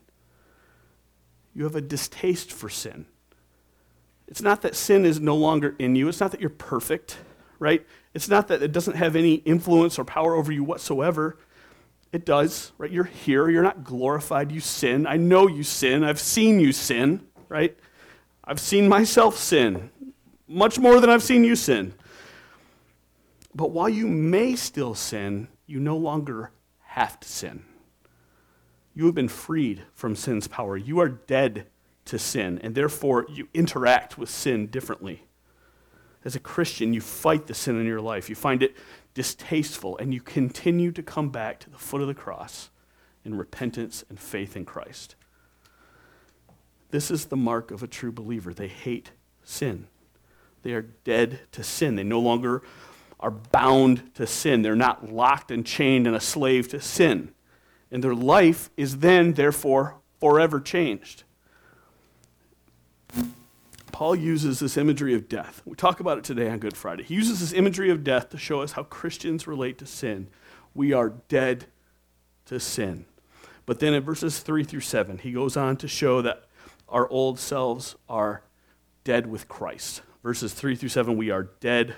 You 1.54 1.66
have 1.66 1.76
a 1.76 1.82
distaste 1.82 2.50
for 2.50 2.70
sin. 2.70 3.08
It's 4.30 4.42
not 4.42 4.62
that 4.62 4.74
sin 4.74 5.06
is 5.06 5.20
no 5.20 5.36
longer 5.36 5.76
in 5.80 5.98
you, 5.98 6.08
it's 6.08 6.22
not 6.22 6.32
that 6.32 6.40
you're 6.40 6.50
perfect, 6.50 7.18
right? 7.60 7.86
It's 8.14 8.30
not 8.30 8.48
that 8.48 8.64
it 8.64 8.72
doesn't 8.72 8.96
have 8.96 9.18
any 9.18 9.34
influence 9.34 10.00
or 10.00 10.06
power 10.06 10.34
over 10.34 10.54
you 10.54 10.64
whatsoever. 10.64 11.38
It 12.14 12.26
does, 12.26 12.72
right? 12.78 12.90
You're 12.90 13.04
here, 13.04 13.50
you're 13.50 13.64
not 13.64 13.84
glorified, 13.84 14.54
you 14.54 14.62
sin. 14.62 15.06
I 15.06 15.18
know 15.18 15.50
you 15.50 15.64
sin, 15.64 16.06
I've 16.06 16.22
seen 16.22 16.62
you 16.62 16.72
sin, 16.72 17.28
right? 17.50 17.78
I've 18.46 18.62
seen 18.62 18.88
myself 18.88 19.36
sin, 19.38 19.90
much 20.48 20.80
more 20.80 21.02
than 21.02 21.10
I've 21.10 21.22
seen 21.22 21.44
you 21.44 21.58
sin. 21.58 21.96
But 23.54 23.72
while 23.72 23.90
you 23.90 24.08
may 24.08 24.56
still 24.56 24.96
sin, 24.96 25.50
you 25.66 25.80
no 25.80 25.98
longer 25.98 26.52
have 26.80 27.20
to 27.20 27.28
sin. 27.28 27.64
You 28.94 29.06
have 29.06 29.16
been 29.16 29.28
freed 29.28 29.84
from 29.94 30.16
sin's 30.16 30.48
power. 30.48 30.76
You 30.78 31.00
are 31.00 31.10
dead 31.10 31.68
to 32.06 32.20
sin, 32.20 32.60
and 32.64 32.76
therefore 32.76 33.26
you 33.30 33.48
interact 33.54 34.18
with 34.18 34.30
sin 34.30 34.68
differently. 34.68 35.24
As 36.24 36.36
a 36.36 36.40
Christian, 36.40 36.94
you 36.94 37.02
fight 37.02 37.48
the 37.48 37.54
sin 37.54 37.80
in 37.80 37.86
your 37.86 38.02
life. 38.02 38.30
You 38.30 38.36
find 38.36 38.62
it 38.62 38.76
distasteful, 39.14 39.98
and 39.98 40.14
you 40.14 40.22
continue 40.22 40.92
to 40.92 41.04
come 41.04 41.30
back 41.30 41.60
to 41.62 41.70
the 41.70 41.78
foot 41.78 42.02
of 42.02 42.08
the 42.08 42.14
cross 42.14 42.70
in 43.24 43.38
repentance 43.38 44.04
and 44.10 44.20
faith 44.20 44.56
in 44.56 44.66
Christ. 44.66 45.16
This 46.92 47.10
is 47.10 47.26
the 47.26 47.38
mark 47.38 47.72
of 47.72 47.82
a 47.82 47.88
true 47.88 48.12
believer. 48.12 48.54
They 48.54 48.68
hate 48.68 49.12
sin. 49.44 49.88
They 50.64 50.74
are 50.74 50.82
dead 50.82 51.42
to 51.54 51.64
sin. 51.64 51.96
They 51.96 52.04
no 52.04 52.20
longer 52.20 52.62
are 53.22 53.32
bound 53.32 54.14
to 54.16 54.26
sin. 54.26 54.62
They're 54.62 54.76
not 54.76 55.12
locked 55.12 55.52
and 55.52 55.66
chained 55.66 56.08
and 56.08 56.16
a 56.16 56.20
slave 56.20 56.68
to 56.70 56.82
sin 56.82 57.34
and 57.92 58.04
their 58.04 58.16
life 58.16 58.70
is 58.78 59.00
then, 59.00 59.34
therefore, 59.34 59.98
forever 60.20 60.60
changed. 60.62 61.24
Paul 63.92 64.16
uses 64.16 64.60
this 64.60 64.78
imagery 64.78 65.14
of 65.14 65.28
death. 65.28 65.62
We 65.66 65.76
talk 65.76 66.00
about 66.00 66.18
it 66.18 66.24
today 66.24 66.50
on 66.50 66.60
Good 66.60 66.78
Friday. 66.78 67.04
He 67.04 67.14
uses 67.14 67.42
this 67.42 67.54
imagery 67.54 67.90
of 67.92 68.04
death 68.04 68.30
to 68.30 68.38
show 68.38 68.62
us 68.62 68.72
how 68.72 68.84
Christians 68.84 69.46
relate 69.46 69.78
to 69.80 69.86
sin. 69.86 70.28
We 70.74 70.94
are 70.94 71.10
dead 71.28 71.66
to 72.46 72.60
sin. 72.60 73.06
But 73.66 73.80
then 73.80 73.94
in 73.94 74.02
verses 74.02 74.40
3 74.40 74.64
through 74.64 74.80
7, 74.80 75.20
he 75.20 75.34
goes 75.34 75.58
on 75.58 75.76
to 75.78 75.88
show 75.88 76.22
that 76.22 76.46
our 76.88 77.08
old 77.10 77.40
selves 77.40 77.96
are 78.10 78.44
dead 79.04 79.28
with 79.28 79.48
Christ. 79.48 80.02
Verses 80.24 80.54
3 80.54 80.76
through 80.76 80.90
7, 80.90 81.18
we 81.18 81.30
are 81.30 81.44
dead 81.60 81.98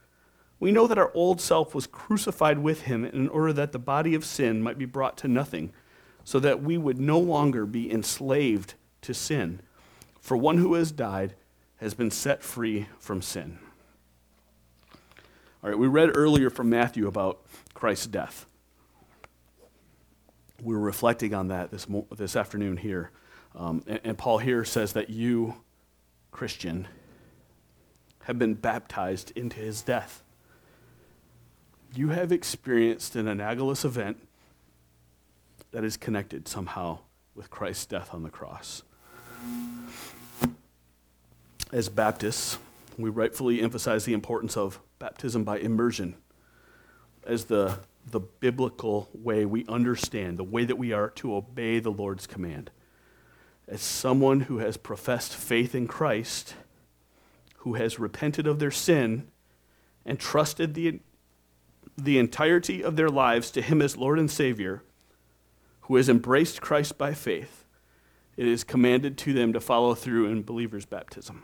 We 0.61 0.71
know 0.71 0.85
that 0.85 0.99
our 0.99 1.11
old 1.15 1.41
self 1.41 1.73
was 1.73 1.87
crucified 1.87 2.59
with 2.59 2.83
him 2.83 3.03
in 3.03 3.27
order 3.29 3.51
that 3.51 3.71
the 3.71 3.79
body 3.79 4.13
of 4.13 4.23
sin 4.23 4.61
might 4.61 4.77
be 4.77 4.85
brought 4.85 5.17
to 5.17 5.27
nothing 5.27 5.73
so 6.23 6.39
that 6.39 6.61
we 6.61 6.77
would 6.77 6.99
no 6.99 7.17
longer 7.17 7.65
be 7.65 7.91
enslaved 7.91 8.75
to 9.01 9.11
sin. 9.15 9.61
For 10.19 10.37
one 10.37 10.59
who 10.59 10.75
has 10.75 10.91
died 10.91 11.33
has 11.77 11.95
been 11.95 12.11
set 12.11 12.43
free 12.43 12.85
from 12.99 13.23
sin. 13.23 13.57
All 15.63 15.71
right, 15.71 15.79
we 15.79 15.87
read 15.87 16.11
earlier 16.15 16.51
from 16.51 16.69
Matthew 16.69 17.07
about 17.07 17.41
Christ's 17.73 18.05
death. 18.05 18.45
We 20.61 20.75
were 20.75 20.81
reflecting 20.81 21.33
on 21.33 21.47
that 21.47 21.71
this, 21.71 21.89
mo- 21.89 22.05
this 22.15 22.35
afternoon 22.35 22.77
here. 22.77 23.09
Um, 23.55 23.83
and, 23.87 23.99
and 24.03 24.17
Paul 24.17 24.37
here 24.37 24.63
says 24.63 24.93
that 24.93 25.09
you, 25.09 25.55
Christian, 26.29 26.87
have 28.25 28.37
been 28.37 28.53
baptized 28.53 29.31
into 29.35 29.57
his 29.57 29.81
death. 29.81 30.21
You 31.93 32.09
have 32.09 32.31
experienced 32.31 33.17
an 33.17 33.27
analogous 33.27 33.83
event 33.83 34.25
that 35.71 35.83
is 35.83 35.97
connected 35.97 36.47
somehow 36.47 36.99
with 37.35 37.49
Christ's 37.49 37.85
death 37.85 38.13
on 38.13 38.23
the 38.23 38.29
cross. 38.29 38.83
As 41.73 41.89
Baptists, 41.89 42.57
we 42.97 43.09
rightfully 43.09 43.61
emphasize 43.61 44.05
the 44.05 44.13
importance 44.13 44.55
of 44.55 44.79
baptism 44.99 45.43
by 45.43 45.57
immersion 45.57 46.15
as 47.25 47.45
the, 47.45 47.79
the 48.09 48.21
biblical 48.21 49.09
way 49.13 49.45
we 49.45 49.65
understand, 49.67 50.37
the 50.37 50.45
way 50.45 50.63
that 50.63 50.77
we 50.77 50.93
are 50.93 51.09
to 51.09 51.35
obey 51.35 51.79
the 51.79 51.91
Lord's 51.91 52.25
command. 52.25 52.71
As 53.67 53.81
someone 53.81 54.41
who 54.41 54.59
has 54.59 54.77
professed 54.77 55.35
faith 55.35 55.75
in 55.75 55.87
Christ, 55.87 56.55
who 57.57 57.73
has 57.73 57.99
repented 57.99 58.47
of 58.47 58.59
their 58.59 58.71
sin, 58.71 59.27
and 60.05 60.19
trusted 60.19 60.73
the, 60.73 60.99
the 61.97 62.17
entirety 62.17 62.83
of 62.83 62.95
their 62.95 63.09
lives 63.09 63.51
to 63.51 63.61
Him 63.61 63.81
as 63.81 63.97
Lord 63.97 64.19
and 64.19 64.29
Savior, 64.29 64.83
who 65.81 65.95
has 65.95 66.09
embraced 66.09 66.61
Christ 66.61 66.97
by 66.97 67.13
faith, 67.13 67.65
it 68.37 68.47
is 68.47 68.63
commanded 68.63 69.17
to 69.19 69.33
them 69.33 69.53
to 69.53 69.59
follow 69.59 69.93
through 69.93 70.27
in 70.27 70.43
believer's 70.43 70.85
baptism. 70.85 71.43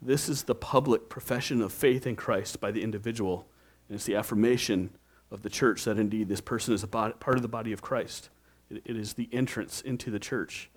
This 0.00 0.28
is 0.28 0.44
the 0.44 0.54
public 0.54 1.08
profession 1.08 1.60
of 1.60 1.72
faith 1.72 2.06
in 2.06 2.16
Christ 2.16 2.60
by 2.60 2.70
the 2.70 2.82
individual, 2.82 3.48
and 3.88 3.96
it's 3.96 4.04
the 4.04 4.14
affirmation 4.14 4.90
of 5.30 5.42
the 5.42 5.50
church 5.50 5.84
that 5.84 5.98
indeed 5.98 6.28
this 6.28 6.40
person 6.40 6.72
is 6.72 6.84
a 6.84 6.86
part 6.86 7.36
of 7.36 7.42
the 7.42 7.48
body 7.48 7.72
of 7.72 7.82
Christ. 7.82 8.30
It, 8.70 8.82
it 8.84 8.96
is 8.96 9.14
the 9.14 9.28
entrance 9.32 9.80
into 9.80 10.10
the 10.10 10.18
church. 10.18 10.70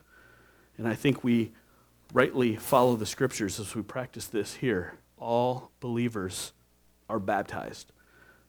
And 0.77 0.87
I 0.87 0.95
think 0.95 1.23
we 1.23 1.51
rightly 2.13 2.55
follow 2.55 2.95
the 2.95 3.05
scriptures 3.05 3.59
as 3.59 3.75
we 3.75 3.83
practice 3.83 4.27
this 4.27 4.55
here. 4.55 4.95
All 5.17 5.71
believers 5.79 6.53
are 7.09 7.19
baptized. 7.19 7.91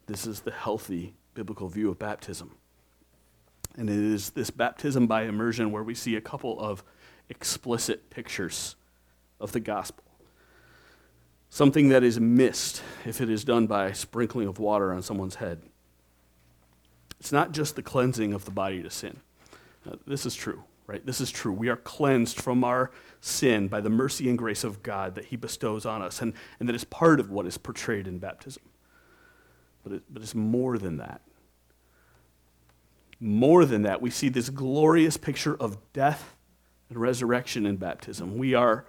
This 0.07 0.27
is 0.27 0.40
the 0.40 0.51
healthy 0.51 1.14
biblical 1.35 1.68
view 1.68 1.90
of 1.90 1.99
baptism. 1.99 2.53
And 3.77 3.88
it 3.88 3.96
is 3.96 4.31
this 4.31 4.51
baptism 4.51 5.07
by 5.07 5.23
immersion 5.23 5.73
where 5.73 5.83
we 5.83 5.94
see 5.94 6.16
a 6.16 6.20
couple 6.20 6.59
of 6.61 6.83
explicit 7.29 8.11
pictures 8.11 8.77
of 9.40 9.53
the 9.53 9.61
gospel 9.61 10.05
something 11.51 11.88
that 11.88 12.03
is 12.03 12.18
missed 12.18 12.83
if 13.05 13.20
it 13.20 13.29
is 13.29 13.44
done 13.44 13.66
by 13.66 13.92
sprinkling 13.92 14.49
of 14.49 14.59
water 14.59 14.92
on 14.92 15.03
someone's 15.03 15.35
head. 15.35 15.61
It's 17.18 17.33
not 17.33 17.53
just 17.53 17.77
the 17.77 17.83
cleansing 17.83 18.33
of 18.33 18.44
the 18.46 18.51
body 18.51 18.83
to 18.83 18.88
sin. 18.88 19.18
Uh, 19.87 19.96
this 20.07 20.25
is 20.25 20.35
true, 20.35 20.62
right? 20.90 21.07
This 21.07 21.20
is 21.20 21.31
true. 21.31 21.53
We 21.53 21.68
are 21.68 21.76
cleansed 21.76 22.40
from 22.40 22.64
our 22.64 22.90
sin 23.20 23.68
by 23.68 23.81
the 23.81 23.88
mercy 23.88 24.29
and 24.29 24.37
grace 24.37 24.64
of 24.64 24.83
God 24.83 25.14
that 25.14 25.26
He 25.26 25.37
bestows 25.37 25.87
on 25.87 26.03
us, 26.03 26.20
and, 26.20 26.33
and 26.59 26.68
that 26.68 26.74
is 26.74 26.83
part 26.83 27.20
of 27.20 27.31
what 27.31 27.46
is 27.46 27.57
portrayed 27.57 28.09
in 28.09 28.18
baptism. 28.18 28.64
But, 29.85 29.92
it, 29.92 30.03
but 30.11 30.20
it's 30.20 30.35
more 30.35 30.79
than 30.79 30.96
that. 30.96 31.20
More 33.20 33.64
than 33.64 33.83
that, 33.83 34.03
we 34.03 34.11
see 34.11 34.29
this 34.29 34.50
glorious 34.50 35.16
picture 35.16 35.55
of 35.55 35.79
death 35.92 36.35
and 36.88 36.98
resurrection 36.98 37.66
in 37.66 37.76
baptism. 37.76 38.37
We 38.37 38.55
are 38.55 38.85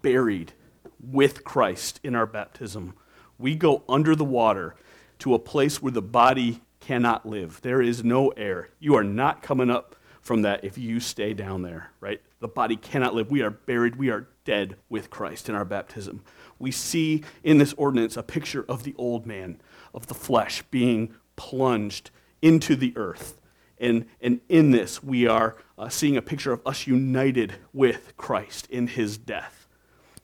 buried 0.00 0.54
with 1.02 1.44
Christ 1.44 2.00
in 2.02 2.14
our 2.14 2.26
baptism. 2.26 2.94
We 3.38 3.56
go 3.56 3.82
under 3.90 4.16
the 4.16 4.24
water 4.24 4.74
to 5.18 5.34
a 5.34 5.38
place 5.38 5.82
where 5.82 5.92
the 5.92 6.00
body 6.00 6.62
cannot 6.80 7.26
live. 7.26 7.60
There 7.60 7.82
is 7.82 8.02
no 8.02 8.30
air. 8.30 8.70
You 8.80 8.94
are 8.96 9.04
not 9.04 9.42
coming 9.42 9.70
up 9.70 9.96
from 10.22 10.42
that 10.42 10.64
if 10.64 10.78
you 10.78 11.00
stay 11.00 11.34
down 11.34 11.62
there, 11.62 11.90
right? 12.00 12.22
The 12.40 12.48
body 12.48 12.76
cannot 12.76 13.14
live. 13.14 13.30
We 13.30 13.42
are 13.42 13.50
buried. 13.50 13.96
We 13.96 14.08
are 14.10 14.28
dead 14.44 14.76
with 14.88 15.10
Christ 15.10 15.48
in 15.48 15.54
our 15.54 15.64
baptism. 15.64 16.22
We 16.58 16.70
see 16.70 17.24
in 17.42 17.58
this 17.58 17.74
ordinance 17.74 18.16
a 18.16 18.22
picture 18.22 18.64
of 18.68 18.84
the 18.84 18.94
old 18.96 19.26
man, 19.26 19.60
of 19.92 20.06
the 20.06 20.14
flesh 20.14 20.62
being 20.70 21.14
plunged 21.34 22.10
into 22.40 22.76
the 22.76 22.92
earth. 22.96 23.40
And, 23.78 24.06
and 24.20 24.40
in 24.48 24.70
this, 24.70 25.02
we 25.02 25.26
are 25.26 25.56
uh, 25.76 25.88
seeing 25.88 26.16
a 26.16 26.22
picture 26.22 26.52
of 26.52 26.64
us 26.64 26.86
united 26.86 27.54
with 27.72 28.16
Christ 28.16 28.68
in 28.70 28.86
his 28.86 29.18
death. 29.18 29.66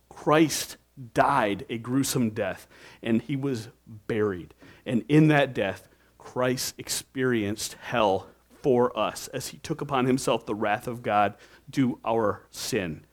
Christ 0.09 0.77
died 1.13 1.67
a 1.69 1.79
gruesome 1.79 2.31
death 2.31 2.69
and 3.03 3.21
he 3.21 3.35
was 3.35 3.69
buried. 3.87 4.55
And 4.87 5.05
in 5.09 5.27
that 5.29 5.55
death, 5.55 5.89
Christ 6.19 6.75
experienced 6.79 7.75
hell 7.81 8.29
for 8.62 8.97
us 8.99 9.29
as 9.29 9.49
he 9.49 9.59
took 9.59 9.81
upon 9.81 10.07
himself 10.07 10.47
the 10.47 10.55
wrath 10.55 10.87
of 10.87 11.03
God 11.03 11.35
due 11.71 11.99
our 12.05 12.47
sin. 12.51 13.05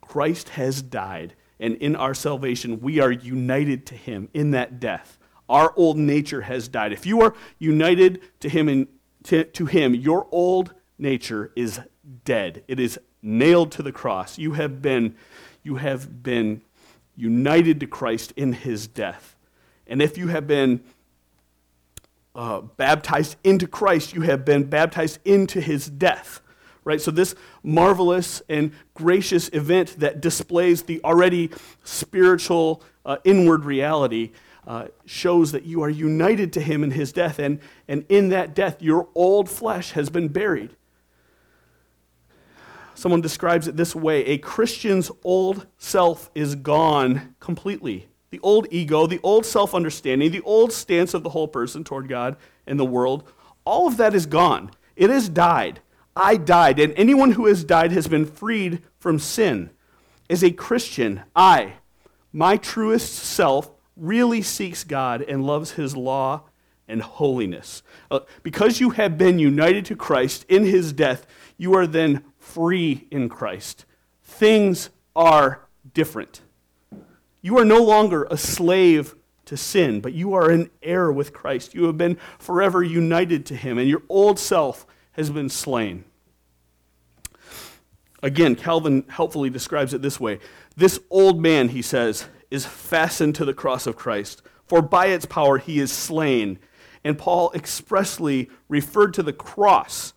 Christ 0.00 0.50
has 0.50 0.80
died, 0.80 1.34
and 1.60 1.74
in 1.76 1.94
our 1.96 2.14
salvation, 2.14 2.80
we 2.80 2.98
are 3.00 3.12
united 3.12 3.84
to 3.86 3.94
him 3.94 4.28
in 4.32 4.52
that 4.52 4.80
death. 4.80 5.18
Our 5.48 5.72
old 5.76 5.96
nature 5.96 6.42
has 6.42 6.68
died. 6.68 6.92
If 6.92 7.06
you 7.06 7.22
are 7.22 7.34
united 7.58 8.20
to 8.40 8.48
him, 8.48 8.68
in, 8.68 8.88
to, 9.24 9.44
to 9.44 9.66
him 9.66 9.94
your 9.94 10.26
old 10.30 10.74
nature 10.98 11.52
is 11.56 11.80
dead. 12.24 12.64
It 12.68 12.80
is 12.80 12.98
nailed 13.22 13.72
to 13.72 13.82
the 13.82 13.92
cross. 13.92 14.38
You 14.38 14.52
have 14.52 14.82
been 14.82 15.14
you 15.62 15.76
have 15.76 16.22
been 16.22 16.62
united 17.16 17.80
to 17.80 17.86
Christ 17.86 18.32
in 18.36 18.52
his 18.52 18.86
death. 18.86 19.36
And 19.86 20.00
if 20.00 20.16
you 20.16 20.28
have 20.28 20.46
been 20.46 20.82
uh, 22.38 22.60
baptized 22.60 23.34
into 23.42 23.66
Christ, 23.66 24.14
you 24.14 24.20
have 24.20 24.44
been 24.44 24.62
baptized 24.62 25.18
into 25.24 25.60
his 25.60 25.90
death. 25.90 26.40
Right? 26.84 27.00
So, 27.00 27.10
this 27.10 27.34
marvelous 27.64 28.42
and 28.48 28.70
gracious 28.94 29.50
event 29.52 29.98
that 29.98 30.20
displays 30.20 30.84
the 30.84 31.02
already 31.02 31.50
spiritual 31.82 32.80
uh, 33.04 33.16
inward 33.24 33.64
reality 33.64 34.30
uh, 34.68 34.86
shows 35.04 35.50
that 35.50 35.64
you 35.64 35.82
are 35.82 35.90
united 35.90 36.52
to 36.52 36.60
him 36.60 36.84
in 36.84 36.92
his 36.92 37.12
death. 37.12 37.40
And, 37.40 37.58
and 37.88 38.06
in 38.08 38.28
that 38.28 38.54
death, 38.54 38.80
your 38.80 39.08
old 39.16 39.50
flesh 39.50 39.90
has 39.92 40.08
been 40.08 40.28
buried. 40.28 40.76
Someone 42.94 43.20
describes 43.20 43.66
it 43.66 43.76
this 43.76 43.96
way 43.96 44.24
a 44.26 44.38
Christian's 44.38 45.10
old 45.24 45.66
self 45.76 46.30
is 46.36 46.54
gone 46.54 47.34
completely. 47.40 48.08
The 48.30 48.40
old 48.40 48.66
ego, 48.70 49.06
the 49.06 49.20
old 49.22 49.46
self 49.46 49.74
understanding, 49.74 50.30
the 50.30 50.42
old 50.42 50.72
stance 50.72 51.14
of 51.14 51.22
the 51.22 51.30
whole 51.30 51.48
person 51.48 51.84
toward 51.84 52.08
God 52.08 52.36
and 52.66 52.78
the 52.78 52.84
world, 52.84 53.30
all 53.64 53.86
of 53.86 53.96
that 53.96 54.14
is 54.14 54.26
gone. 54.26 54.70
It 54.96 55.10
has 55.10 55.28
died. 55.28 55.80
I 56.16 56.36
died, 56.36 56.80
and 56.80 56.92
anyone 56.96 57.32
who 57.32 57.46
has 57.46 57.62
died 57.62 57.92
has 57.92 58.08
been 58.08 58.26
freed 58.26 58.82
from 58.98 59.18
sin. 59.18 59.70
As 60.28 60.42
a 60.42 60.50
Christian, 60.50 61.22
I, 61.34 61.74
my 62.32 62.56
truest 62.56 63.14
self, 63.14 63.70
really 63.96 64.42
seeks 64.42 64.84
God 64.84 65.22
and 65.22 65.44
loves 65.44 65.72
his 65.72 65.96
law 65.96 66.42
and 66.88 67.02
holiness. 67.02 67.82
Uh, 68.10 68.20
because 68.42 68.80
you 68.80 68.90
have 68.90 69.18
been 69.18 69.38
united 69.38 69.84
to 69.86 69.96
Christ 69.96 70.44
in 70.48 70.64
his 70.64 70.92
death, 70.92 71.26
you 71.56 71.74
are 71.74 71.86
then 71.86 72.24
free 72.38 73.06
in 73.10 73.28
Christ. 73.28 73.84
Things 74.22 74.90
are 75.14 75.66
different. 75.94 76.40
You 77.40 77.58
are 77.58 77.64
no 77.64 77.82
longer 77.82 78.26
a 78.30 78.36
slave 78.36 79.14
to 79.44 79.56
sin, 79.56 80.00
but 80.00 80.12
you 80.12 80.34
are 80.34 80.50
an 80.50 80.70
heir 80.82 81.10
with 81.10 81.32
Christ. 81.32 81.74
You 81.74 81.84
have 81.84 81.96
been 81.96 82.18
forever 82.38 82.82
united 82.82 83.46
to 83.46 83.56
him, 83.56 83.78
and 83.78 83.88
your 83.88 84.02
old 84.08 84.38
self 84.38 84.86
has 85.12 85.30
been 85.30 85.48
slain. 85.48 86.04
Again, 88.22 88.56
Calvin 88.56 89.04
helpfully 89.08 89.48
describes 89.48 89.94
it 89.94 90.02
this 90.02 90.18
way 90.18 90.40
This 90.76 91.00
old 91.10 91.40
man, 91.40 91.68
he 91.68 91.82
says, 91.82 92.26
is 92.50 92.66
fastened 92.66 93.34
to 93.36 93.44
the 93.44 93.54
cross 93.54 93.86
of 93.86 93.96
Christ, 93.96 94.42
for 94.66 94.82
by 94.82 95.06
its 95.06 95.26
power 95.26 95.58
he 95.58 95.78
is 95.78 95.92
slain. 95.92 96.58
And 97.04 97.16
Paul 97.16 97.52
expressly 97.54 98.50
referred 98.68 99.14
to 99.14 99.22
the 99.22 99.32
cross 99.32 100.12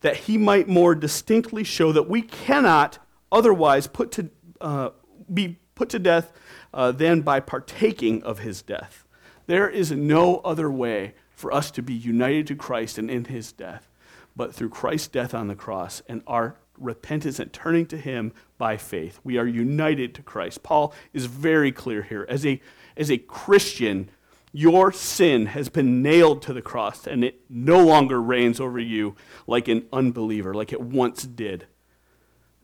that 0.00 0.16
he 0.16 0.36
might 0.36 0.68
more 0.68 0.94
distinctly 0.94 1.64
show 1.64 1.92
that 1.92 2.08
we 2.08 2.22
cannot 2.22 2.98
otherwise 3.32 3.86
put 3.86 4.12
to, 4.12 4.30
uh, 4.60 4.90
be 5.32 5.58
put 5.74 5.88
to 5.88 5.98
death 5.98 6.32
uh, 6.76 6.92
than 6.92 7.22
by 7.22 7.40
partaking 7.40 8.22
of 8.22 8.40
his 8.40 8.60
death. 8.60 9.06
There 9.46 9.68
is 9.68 9.90
no 9.90 10.36
other 10.38 10.70
way 10.70 11.14
for 11.30 11.52
us 11.52 11.70
to 11.72 11.82
be 11.82 11.94
united 11.94 12.46
to 12.48 12.54
Christ 12.54 12.98
and 12.98 13.10
in 13.10 13.24
his 13.24 13.50
death, 13.50 13.88
but 14.36 14.54
through 14.54 14.68
Christ's 14.68 15.08
death 15.08 15.32
on 15.32 15.48
the 15.48 15.54
cross 15.54 16.02
and 16.06 16.22
our 16.26 16.56
repentance 16.78 17.38
and 17.38 17.50
turning 17.50 17.86
to 17.86 17.96
him 17.96 18.32
by 18.58 18.76
faith. 18.76 19.18
We 19.24 19.38
are 19.38 19.46
united 19.46 20.14
to 20.16 20.22
Christ. 20.22 20.62
Paul 20.62 20.92
is 21.14 21.24
very 21.24 21.72
clear 21.72 22.02
here. 22.02 22.26
As 22.28 22.44
a, 22.44 22.60
as 22.94 23.10
a 23.10 23.16
Christian, 23.16 24.10
your 24.52 24.92
sin 24.92 25.46
has 25.46 25.70
been 25.70 26.02
nailed 26.02 26.42
to 26.42 26.52
the 26.52 26.60
cross, 26.60 27.06
and 27.06 27.24
it 27.24 27.40
no 27.48 27.82
longer 27.82 28.20
reigns 28.20 28.60
over 28.60 28.78
you 28.78 29.16
like 29.46 29.68
an 29.68 29.86
unbeliever, 29.94 30.52
like 30.52 30.74
it 30.74 30.80
once 30.82 31.22
did. 31.22 31.66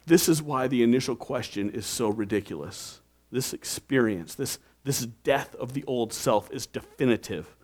This 0.05 0.29
is 0.29 0.43
why 0.43 0.69
the 0.69 0.83
initial 0.83 1.17
question 1.17 1.71
is 1.71 1.87
so 1.87 2.09
ridiculous. 2.09 3.02
This 3.33 3.55
experience, 3.55 4.35
this, 4.35 4.59
this 4.85 5.07
death 5.07 5.55
of 5.57 5.73
the 5.73 5.83
old 5.87 6.13
self 6.13 6.51
is 6.53 6.67
definitive. 6.67 7.57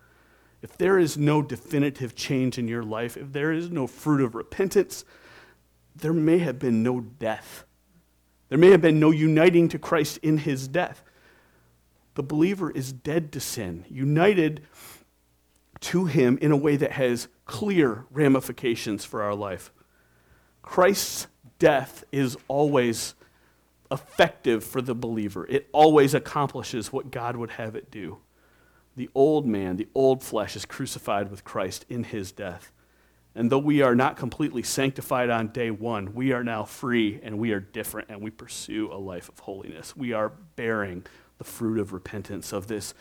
If 0.62 0.76
there 0.76 0.98
is 0.98 1.16
no 1.16 1.42
definitive 1.42 2.16
change 2.16 2.58
in 2.58 2.66
your 2.66 2.82
life, 2.82 3.16
if 3.16 3.32
there 3.32 3.52
is 3.52 3.70
no 3.70 3.86
fruit 3.86 4.22
of 4.22 4.34
repentance, 4.34 5.04
there 5.94 6.12
may 6.12 6.38
have 6.38 6.58
been 6.58 6.82
no 6.82 7.00
death. 7.00 7.64
There 8.48 8.58
may 8.58 8.70
have 8.70 8.80
been 8.80 8.98
no 8.98 9.10
uniting 9.10 9.68
to 9.68 9.78
Christ 9.78 10.18
in 10.22 10.38
his 10.38 10.66
death. 10.66 11.02
The 12.14 12.22
believer 12.22 12.70
is 12.70 12.92
dead 12.92 13.30
to 13.32 13.40
sin, 13.40 13.84
united 13.88 14.62
to 15.80 16.06
him 16.06 16.38
in 16.40 16.50
a 16.50 16.56
way 16.56 16.76
that 16.76 16.92
has 16.92 17.28
clear 17.44 18.06
ramifications 18.10 19.04
for 19.04 19.22
our 19.22 19.34
life. 19.34 19.70
Christ's 20.62 21.28
death 21.58 22.04
is 22.10 22.36
always 22.48 23.14
effective 23.90 24.64
for 24.64 24.82
the 24.82 24.94
believer, 24.94 25.46
it 25.46 25.68
always 25.72 26.14
accomplishes 26.14 26.92
what 26.92 27.10
God 27.10 27.36
would 27.36 27.52
have 27.52 27.74
it 27.74 27.90
do. 27.90 28.18
The 28.96 29.08
old 29.14 29.46
man, 29.46 29.76
the 29.76 29.88
old 29.94 30.22
flesh, 30.22 30.56
is 30.56 30.64
crucified 30.64 31.30
with 31.30 31.44
Christ 31.44 31.86
in 31.88 32.04
his 32.04 32.32
death. 32.32 32.72
And 33.34 33.52
though 33.52 33.58
we 33.58 33.82
are 33.82 33.94
not 33.94 34.16
completely 34.16 34.64
sanctified 34.64 35.30
on 35.30 35.48
day 35.48 35.70
one, 35.70 36.14
we 36.14 36.32
are 36.32 36.42
now 36.42 36.64
free 36.64 37.20
and 37.22 37.38
we 37.38 37.52
are 37.52 37.60
different 37.60 38.08
and 38.10 38.20
we 38.20 38.30
pursue 38.30 38.92
a 38.92 38.98
life 38.98 39.28
of 39.28 39.38
holiness. 39.38 39.96
We 39.96 40.12
are 40.12 40.32
bearing 40.56 41.04
the 41.38 41.44
fruit 41.44 41.78
of 41.78 41.92
repentance, 41.92 42.52
of 42.52 42.66
this 42.66 42.94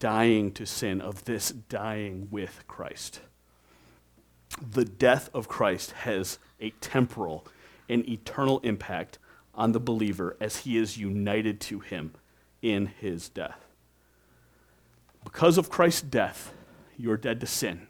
dying 0.00 0.50
to 0.52 0.66
sin, 0.66 1.00
of 1.00 1.24
this 1.24 1.50
dying 1.50 2.26
with 2.30 2.64
Christ. 2.66 3.20
The 4.60 4.84
death 4.84 5.30
of 5.32 5.46
Christ 5.46 5.92
has 5.92 6.40
a 6.60 6.70
temporal 6.80 7.46
and 7.88 8.06
eternal 8.08 8.58
impact 8.60 9.18
on 9.58 9.72
the 9.72 9.80
believer 9.80 10.38
as 10.40 10.58
he 10.58 10.78
is 10.78 10.96
united 10.96 11.60
to 11.60 11.80
him 11.80 12.14
in 12.62 12.86
his 12.86 13.28
death. 13.28 13.66
Because 15.22 15.58
of 15.58 15.68
Christ's 15.68 16.00
death, 16.00 16.54
you 16.96 17.10
are 17.10 17.18
dead 17.18 17.40
to 17.40 17.46
sin 17.46 17.88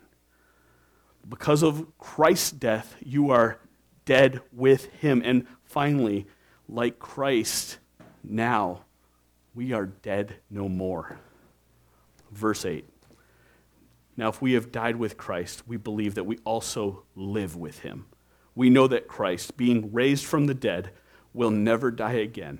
because 1.29 1.63
of 1.63 1.87
Christ's 1.99 2.53
death, 2.53 2.97
you 3.05 3.31
are 3.31 3.59
dead 4.05 4.41
with 4.53 4.87
him. 4.95 5.23
And 5.25 5.47
finally, 5.65 6.27
like 6.69 6.99
Christ, 6.99 7.79
now 8.25 8.85
we 9.55 9.73
are 9.73 9.87
dead 9.87 10.37
no 10.51 10.69
more. 10.69 11.19
Verse 12.31 12.65
8. 12.65 12.87
Now, 14.17 14.29
if 14.29 14.43
we 14.43 14.55
have 14.55 14.73
died 14.73 14.97
with 14.97 15.17
Christ, 15.17 15.63
we 15.67 15.77
believe 15.77 16.15
that 16.15 16.25
we 16.25 16.39
also 16.45 17.05
live 17.15 17.55
with 17.55 17.81
him. 17.81 18.07
We 18.55 18.71
know 18.71 18.89
that 18.89 19.07
Christ, 19.07 19.57
being 19.57 19.93
raised 19.93 20.25
from 20.25 20.47
the 20.47 20.55
dead, 20.55 20.91
will 21.39 21.51
never 21.51 21.91
die 21.91 22.15
again. 22.15 22.59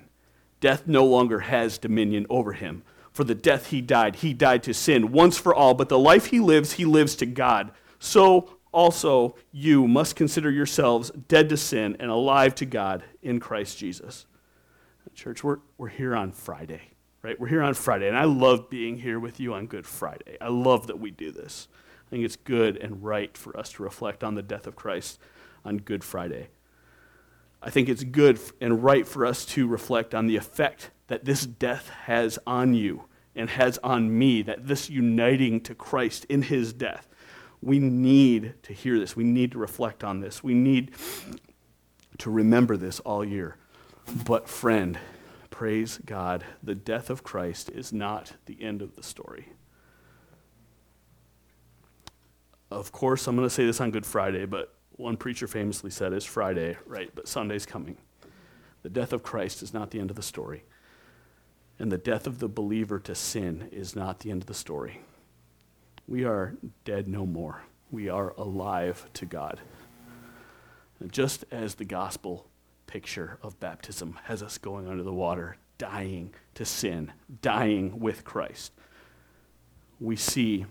Death 0.61 0.87
no 0.87 1.05
longer 1.05 1.41
has 1.41 1.77
dominion 1.77 2.25
over 2.29 2.53
him. 2.53 2.81
For 3.11 3.23
the 3.23 3.35
death 3.35 3.67
he 3.67 3.81
died, 3.81 4.17
he 4.17 4.33
died 4.33 4.63
to 4.63 4.73
sin 4.73 5.11
once 5.11 5.37
for 5.37 5.53
all, 5.53 5.73
but 5.73 5.89
the 5.89 5.99
life 5.99 6.27
he 6.27 6.39
lives, 6.39 6.73
he 6.73 6.85
lives 6.85 7.15
to 7.17 7.25
God. 7.25 7.71
So 7.99 8.57
also 8.71 9.35
you 9.51 9.87
must 9.87 10.15
consider 10.15 10.49
yourselves 10.49 11.11
dead 11.27 11.49
to 11.49 11.57
sin 11.57 11.97
and 11.99 12.09
alive 12.09 12.55
to 12.55 12.65
God 12.65 13.03
in 13.21 13.39
Christ 13.39 13.77
Jesus. 13.77 14.25
Church, 15.13 15.43
we're, 15.43 15.57
we're 15.77 15.89
here 15.89 16.15
on 16.15 16.31
Friday, 16.31 16.81
right? 17.21 17.37
We're 17.37 17.47
here 17.47 17.63
on 17.63 17.73
Friday, 17.73 18.07
and 18.07 18.15
I 18.15 18.23
love 18.23 18.69
being 18.69 18.97
here 18.97 19.19
with 19.19 19.39
you 19.39 19.53
on 19.53 19.65
Good 19.65 19.85
Friday. 19.85 20.37
I 20.39 20.47
love 20.47 20.87
that 20.87 20.99
we 20.99 21.11
do 21.11 21.31
this. 21.31 21.67
I 22.07 22.09
think 22.09 22.23
it's 22.23 22.37
good 22.37 22.77
and 22.77 23.03
right 23.03 23.35
for 23.37 23.57
us 23.57 23.73
to 23.73 23.83
reflect 23.83 24.23
on 24.23 24.35
the 24.35 24.41
death 24.41 24.67
of 24.67 24.77
Christ 24.77 25.19
on 25.65 25.77
Good 25.79 26.05
Friday. 26.05 26.47
I 27.61 27.69
think 27.69 27.89
it's 27.89 28.03
good 28.03 28.39
and 28.61 28.83
right 28.83 29.07
for 29.07 29.25
us 29.25 29.45
to 29.47 29.67
reflect 29.67 30.15
on 30.15 30.27
the 30.27 30.37
effect 30.37 30.91
that 31.07 31.25
this 31.25 31.45
death 31.45 31.89
has 32.05 32.39
on 32.47 32.73
you 32.73 33.05
and 33.35 33.49
has 33.49 33.77
on 33.79 34.17
me, 34.17 34.41
that 34.43 34.67
this 34.67 34.89
uniting 34.89 35.61
to 35.61 35.75
Christ 35.75 36.25
in 36.25 36.43
his 36.43 36.73
death 36.73 37.09
we 37.61 37.79
need 37.79 38.53
to 38.63 38.73
hear 38.73 38.99
this. 38.99 39.15
We 39.15 39.23
need 39.23 39.51
to 39.51 39.57
reflect 39.57 40.03
on 40.03 40.21
this. 40.21 40.43
We 40.43 40.53
need 40.53 40.91
to 42.19 42.29
remember 42.29 42.77
this 42.77 42.99
all 43.01 43.23
year. 43.23 43.57
But, 44.25 44.47
friend, 44.47 44.97
praise 45.49 45.99
God, 46.05 46.43
the 46.63 46.75
death 46.75 47.09
of 47.09 47.23
Christ 47.23 47.69
is 47.69 47.91
not 47.91 48.33
the 48.45 48.61
end 48.61 48.81
of 48.81 48.95
the 48.95 49.03
story. 49.03 49.49
Of 52.71 52.91
course, 52.91 53.27
I'm 53.27 53.35
going 53.35 53.47
to 53.47 53.53
say 53.53 53.65
this 53.65 53.81
on 53.81 53.91
Good 53.91 54.05
Friday, 54.05 54.45
but 54.45 54.73
one 54.99 55.17
preacher 55.17 55.47
famously 55.47 55.89
said 55.89 56.13
it's 56.13 56.25
Friday, 56.25 56.77
right? 56.85 57.09
But 57.13 57.27
Sunday's 57.27 57.65
coming. 57.65 57.97
The 58.83 58.89
death 58.89 59.13
of 59.13 59.23
Christ 59.23 59.63
is 59.63 59.73
not 59.73 59.91
the 59.91 59.99
end 59.99 60.09
of 60.09 60.15
the 60.15 60.21
story. 60.21 60.63
And 61.77 61.91
the 61.91 61.97
death 61.97 62.27
of 62.27 62.39
the 62.39 62.49
believer 62.49 62.99
to 62.99 63.15
sin 63.15 63.69
is 63.71 63.95
not 63.95 64.19
the 64.19 64.31
end 64.31 64.43
of 64.43 64.47
the 64.47 64.53
story 64.53 65.01
we 66.09 66.25
are 66.25 66.55
dead 66.85 67.07
no 67.07 67.25
more. 67.25 67.61
We 67.91 68.09
are 68.09 68.33
alive 68.35 69.07
to 69.13 69.25
God. 69.25 69.59
And 70.99 71.11
just 71.11 71.45
as 71.51 71.75
the 71.75 71.85
gospel 71.85 72.47
picture 72.87 73.37
of 73.43 73.59
baptism 73.59 74.17
has 74.23 74.41
us 74.41 74.57
going 74.57 74.87
under 74.87 75.03
the 75.03 75.13
water, 75.13 75.57
dying 75.77 76.33
to 76.55 76.65
sin, 76.65 77.13
dying 77.41 77.99
with 77.99 78.23
Christ, 78.23 78.73
we 79.99 80.15
see 80.15 80.65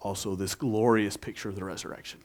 also 0.00 0.34
this 0.34 0.56
glorious 0.56 1.16
picture 1.16 1.48
of 1.48 1.54
the 1.54 1.64
resurrection 1.64 2.20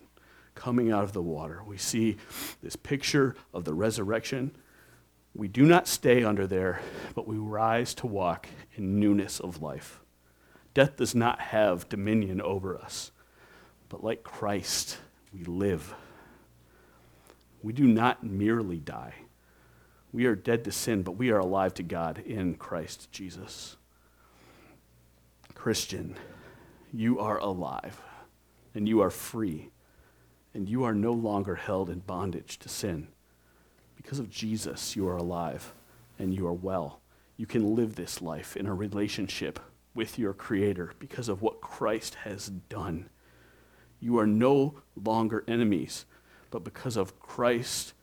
coming 0.56 0.92
out 0.92 1.04
of 1.04 1.14
the 1.14 1.22
water. 1.22 1.62
We 1.66 1.78
see 1.78 2.18
this 2.62 2.76
picture 2.76 3.36
of 3.54 3.64
the 3.66 3.74
resurrection. 3.74 4.56
We 5.36 5.48
do 5.48 5.64
not 5.64 5.88
stay 5.88 6.24
under 6.24 6.46
there, 6.46 6.82
but 7.16 7.28
we 7.28 7.38
rise 7.38 7.94
to 7.96 8.08
walk 8.08 8.48
in 8.76 9.00
newness 9.00 9.40
of 9.40 9.62
life. 9.62 10.00
Death 10.74 10.98
does 10.98 11.14
not 11.16 11.40
have 11.40 11.90
dominion 11.90 12.42
over 12.42 12.78
us, 12.78 13.12
but 13.90 14.04
like 14.04 14.24
Christ, 14.24 14.98
we 15.34 15.44
live. 15.44 15.94
We 17.62 17.74
do 17.74 17.86
not 17.88 18.24
merely 18.24 18.80
die. 18.80 19.14
We 20.12 20.26
are 20.26 20.36
dead 20.36 20.64
to 20.66 20.72
sin, 20.72 21.02
but 21.02 21.18
we 21.18 21.32
are 21.32 21.40
alive 21.40 21.74
to 21.76 21.84
God 21.84 22.20
in 22.20 22.56
Christ 22.56 23.12
Jesus. 23.12 23.78
Christian, 25.56 26.16
you 26.92 27.20
are 27.20 27.40
alive 27.40 28.00
and 28.76 28.88
you 28.88 29.02
are 29.02 29.10
free 29.10 29.72
and 30.54 30.70
you 30.70 30.84
are 30.84 30.94
no 30.94 31.12
longer 31.12 31.56
held 31.56 31.90
in 31.90 32.00
bondage 32.00 32.60
to 32.60 32.70
sin. 32.70 33.08
Because 33.96 34.20
of 34.20 34.30
Jesus, 34.30 34.96
you 34.96 35.08
are 35.08 35.18
alive 35.18 35.74
and 36.20 36.34
you 36.34 36.46
are 36.48 36.54
well. 36.54 37.00
You 37.38 37.46
can 37.46 37.76
live 37.76 37.96
this 37.96 38.22
life 38.22 38.56
in 38.56 38.68
a 38.68 38.74
relationship 38.74 39.60
with 39.96 40.20
your 40.20 40.34
Creator 40.34 40.94
because 41.00 41.30
of 41.30 41.42
what 41.42 41.62
Christ 41.62 42.16
has 42.24 42.48
done. 42.48 43.10
You 44.00 44.20
are 44.20 44.28
no 44.28 44.82
longer 45.02 45.44
enemies, 45.48 46.06
but 46.52 46.64
because 46.64 46.98
of 46.98 47.20
Christ's 47.20 47.94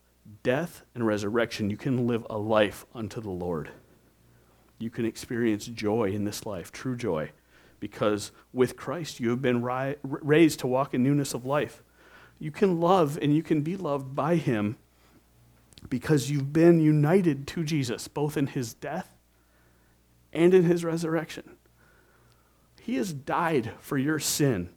death 0.43 0.83
and 0.95 1.07
resurrection, 1.07 1.71
you 1.71 1.77
can 1.77 2.07
live 2.07 2.27
a 2.31 2.39
life 2.39 2.87
unto 2.95 3.21
the 3.21 3.31
Lord. 3.31 3.71
You 4.79 4.91
can 4.91 5.05
experience 5.05 5.67
joy 5.67 6.11
in 6.11 6.25
this 6.25 6.47
life, 6.47 6.73
true 6.73 6.97
joy, 6.97 7.33
because 7.81 8.33
with 8.53 8.77
Christ 8.77 9.21
you 9.21 9.31
have 9.31 9.43
been 9.43 9.63
ri- 9.63 9.97
raised 10.03 10.61
to 10.61 10.67
walk 10.67 10.95
in 10.95 11.03
newness 11.03 11.35
of 11.35 11.45
life. 11.45 11.83
You 12.41 12.51
can 12.51 12.81
love 12.81 13.17
and 13.21 13.33
you 13.33 13.45
can 13.45 13.61
be 13.61 13.77
loved 13.77 14.17
by 14.17 14.35
Him 14.35 14.77
because 15.89 16.31
you've 16.31 16.53
been 16.53 16.81
united 16.81 17.47
to 17.49 17.63
Jesus, 17.63 18.09
both 18.09 18.37
in 18.37 18.49
His 18.49 18.75
death 18.75 19.15
and 20.33 20.53
in 20.53 20.65
His 20.65 20.85
resurrection. 20.85 21.57
He 22.81 22.97
has 22.97 23.13
died 23.13 23.73
for 23.79 23.99
your 23.99 24.19
sin, 24.19 24.71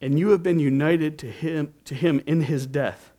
and 0.00 0.18
you 0.18 0.30
have 0.30 0.42
been 0.42 0.58
united 0.58 1.18
to 1.20 1.30
him, 1.30 1.72
to 1.84 1.94
him 1.94 2.20
in 2.26 2.42
his 2.42 2.66
death. 2.66 3.12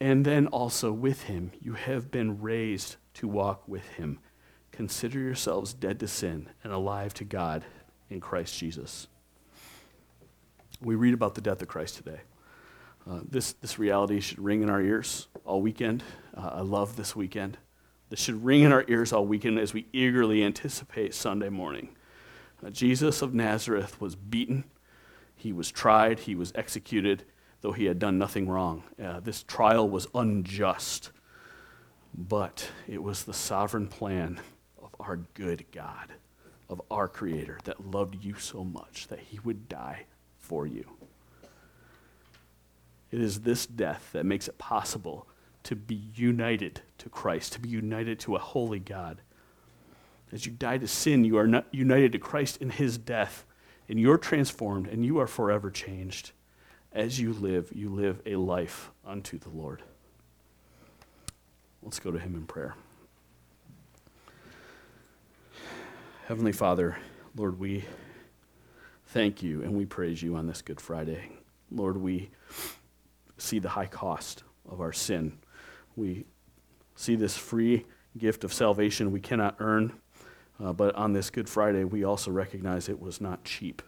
And 0.00 0.24
then 0.24 0.46
also 0.46 0.92
with 0.92 1.24
him, 1.24 1.52
you 1.60 1.74
have 1.74 2.10
been 2.10 2.40
raised 2.40 2.96
to 3.14 3.28
walk 3.28 3.66
with 3.66 3.86
him. 3.94 4.18
Consider 4.72 5.18
yourselves 5.18 5.74
dead 5.74 5.98
to 6.00 6.08
sin 6.08 6.48
and 6.62 6.72
alive 6.72 7.12
to 7.14 7.24
God 7.24 7.64
in 8.08 8.20
Christ 8.20 8.58
Jesus. 8.58 9.08
We 10.80 10.94
read 10.94 11.14
about 11.14 11.34
the 11.34 11.40
death 11.40 11.62
of 11.62 11.68
Christ 11.68 11.96
today. 11.96 12.20
Uh, 13.08 13.20
this, 13.28 13.52
this 13.54 13.78
reality 13.78 14.18
should 14.20 14.40
ring 14.40 14.62
in 14.62 14.70
our 14.70 14.82
ears 14.82 15.28
all 15.44 15.62
weekend. 15.62 16.02
Uh, 16.36 16.50
I 16.54 16.60
love 16.62 16.96
this 16.96 17.14
weekend. 17.14 17.56
This 18.08 18.20
should 18.20 18.44
ring 18.44 18.62
in 18.62 18.72
our 18.72 18.84
ears 18.88 19.12
all 19.12 19.24
weekend 19.26 19.58
as 19.58 19.72
we 19.72 19.86
eagerly 19.92 20.42
anticipate 20.42 21.14
Sunday 21.14 21.48
morning. 21.48 21.90
Uh, 22.64 22.70
Jesus 22.70 23.22
of 23.22 23.32
Nazareth 23.32 24.00
was 24.00 24.16
beaten, 24.16 24.64
he 25.36 25.52
was 25.52 25.70
tried, 25.70 26.20
he 26.20 26.34
was 26.34 26.52
executed, 26.54 27.24
though 27.60 27.72
he 27.72 27.84
had 27.84 27.98
done 27.98 28.18
nothing 28.18 28.48
wrong. 28.48 28.82
Uh, 29.02 29.20
this 29.20 29.42
trial 29.42 29.88
was 29.88 30.08
unjust, 30.14 31.12
but 32.12 32.70
it 32.88 33.02
was 33.02 33.24
the 33.24 33.34
sovereign 33.34 33.86
plan 33.86 34.40
of 34.82 34.94
our 34.98 35.16
good 35.34 35.66
God, 35.70 36.12
of 36.68 36.80
our 36.90 37.06
Creator, 37.06 37.60
that 37.64 37.90
loved 37.90 38.24
you 38.24 38.34
so 38.34 38.64
much 38.64 39.06
that 39.08 39.20
he 39.20 39.38
would 39.40 39.68
die 39.68 40.06
for 40.38 40.66
you. 40.66 40.95
It 43.16 43.22
is 43.22 43.40
this 43.40 43.64
death 43.64 44.10
that 44.12 44.26
makes 44.26 44.46
it 44.46 44.58
possible 44.58 45.26
to 45.62 45.74
be 45.74 46.10
united 46.14 46.82
to 46.98 47.08
Christ, 47.08 47.54
to 47.54 47.60
be 47.60 47.70
united 47.70 48.20
to 48.20 48.36
a 48.36 48.38
holy 48.38 48.78
God. 48.78 49.22
As 50.32 50.44
you 50.44 50.52
die 50.52 50.76
to 50.76 50.86
sin, 50.86 51.24
you 51.24 51.38
are 51.38 51.64
united 51.72 52.12
to 52.12 52.18
Christ 52.18 52.58
in 52.60 52.68
his 52.68 52.98
death, 52.98 53.46
and 53.88 53.98
you're 53.98 54.18
transformed, 54.18 54.86
and 54.86 55.02
you 55.02 55.18
are 55.18 55.26
forever 55.26 55.70
changed. 55.70 56.32
As 56.92 57.18
you 57.18 57.32
live, 57.32 57.72
you 57.74 57.88
live 57.88 58.20
a 58.26 58.36
life 58.36 58.90
unto 59.02 59.38
the 59.38 59.48
Lord. 59.48 59.82
Let's 61.82 61.98
go 61.98 62.10
to 62.10 62.18
him 62.18 62.34
in 62.34 62.44
prayer. 62.44 62.74
Heavenly 66.28 66.52
Father, 66.52 66.98
Lord, 67.34 67.58
we 67.58 67.86
thank 69.06 69.42
you 69.42 69.62
and 69.62 69.72
we 69.72 69.86
praise 69.86 70.22
you 70.22 70.36
on 70.36 70.46
this 70.46 70.60
Good 70.60 70.82
Friday. 70.82 71.30
Lord, 71.70 71.96
we 71.96 72.28
see 73.38 73.58
the 73.58 73.70
high 73.70 73.86
cost 73.86 74.42
of 74.68 74.80
our 74.80 74.92
sin. 74.92 75.38
We 75.94 76.26
see 76.94 77.16
this 77.16 77.36
free 77.36 77.84
gift 78.16 78.44
of 78.44 78.52
salvation 78.52 79.12
we 79.12 79.20
cannot 79.20 79.56
earn, 79.60 79.92
uh, 80.62 80.72
but 80.72 80.94
on 80.94 81.12
this 81.12 81.30
Good 81.30 81.48
Friday, 81.48 81.84
we 81.84 82.04
also 82.04 82.30
recognize 82.30 82.88
it 82.88 83.00
was 83.00 83.20
not 83.20 83.44
cheap. 83.44 83.82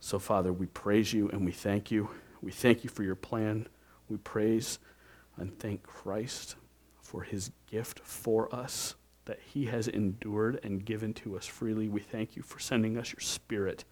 So, 0.00 0.18
Father, 0.18 0.52
we 0.52 0.66
praise 0.66 1.12
you 1.12 1.28
and 1.28 1.44
we 1.44 1.52
thank 1.52 1.90
you. 1.90 2.08
We 2.40 2.52
thank 2.52 2.84
you 2.84 2.90
for 2.90 3.02
your 3.02 3.14
plan. 3.14 3.68
We 4.08 4.16
praise 4.16 4.78
and 5.36 5.58
thank 5.58 5.82
Christ 5.82 6.56
for 7.02 7.22
his 7.22 7.50
gift 7.70 8.00
for 8.00 8.54
us 8.54 8.94
that 9.26 9.38
he 9.44 9.66
has 9.66 9.88
endured 9.88 10.58
and 10.62 10.84
given 10.84 11.12
to 11.14 11.36
us 11.36 11.46
freely. 11.46 11.88
We 11.88 12.00
thank 12.00 12.34
you 12.34 12.42
for 12.42 12.58
sending 12.58 12.96
us 12.96 13.12
your 13.12 13.20
Spirit 13.20 13.84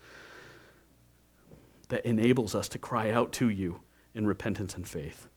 that 1.88 2.04
enables 2.06 2.54
us 2.54 2.68
to 2.70 2.78
cry 2.78 3.10
out 3.10 3.32
to 3.32 3.48
you 3.48 3.80
in 4.14 4.26
repentance 4.26 4.74
and 4.74 4.86
faith. 4.86 5.28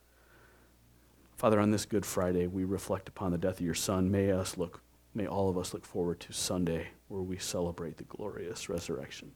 Father, 1.35 1.59
on 1.59 1.71
this 1.71 1.85
Good 1.85 2.05
Friday, 2.05 2.47
we 2.47 2.63
reflect 2.63 3.09
upon 3.09 3.31
the 3.31 3.37
death 3.37 3.59
of 3.59 3.65
your 3.65 3.73
Son. 3.73 4.11
May 4.11 4.31
us 4.31 4.57
look, 4.57 4.81
may 5.13 5.25
all 5.25 5.49
of 5.49 5.57
us 5.57 5.73
look 5.73 5.85
forward 5.85 6.19
to 6.21 6.33
Sunday, 6.33 6.89
where 7.07 7.21
we 7.21 7.37
celebrate 7.37 7.97
the 7.97 8.03
glorious 8.03 8.69
resurrection. 8.69 9.31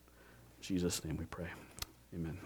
In 0.58 0.62
Jesus' 0.62 1.04
name 1.04 1.18
we 1.18 1.26
pray. 1.26 1.48
Amen. 2.14 2.38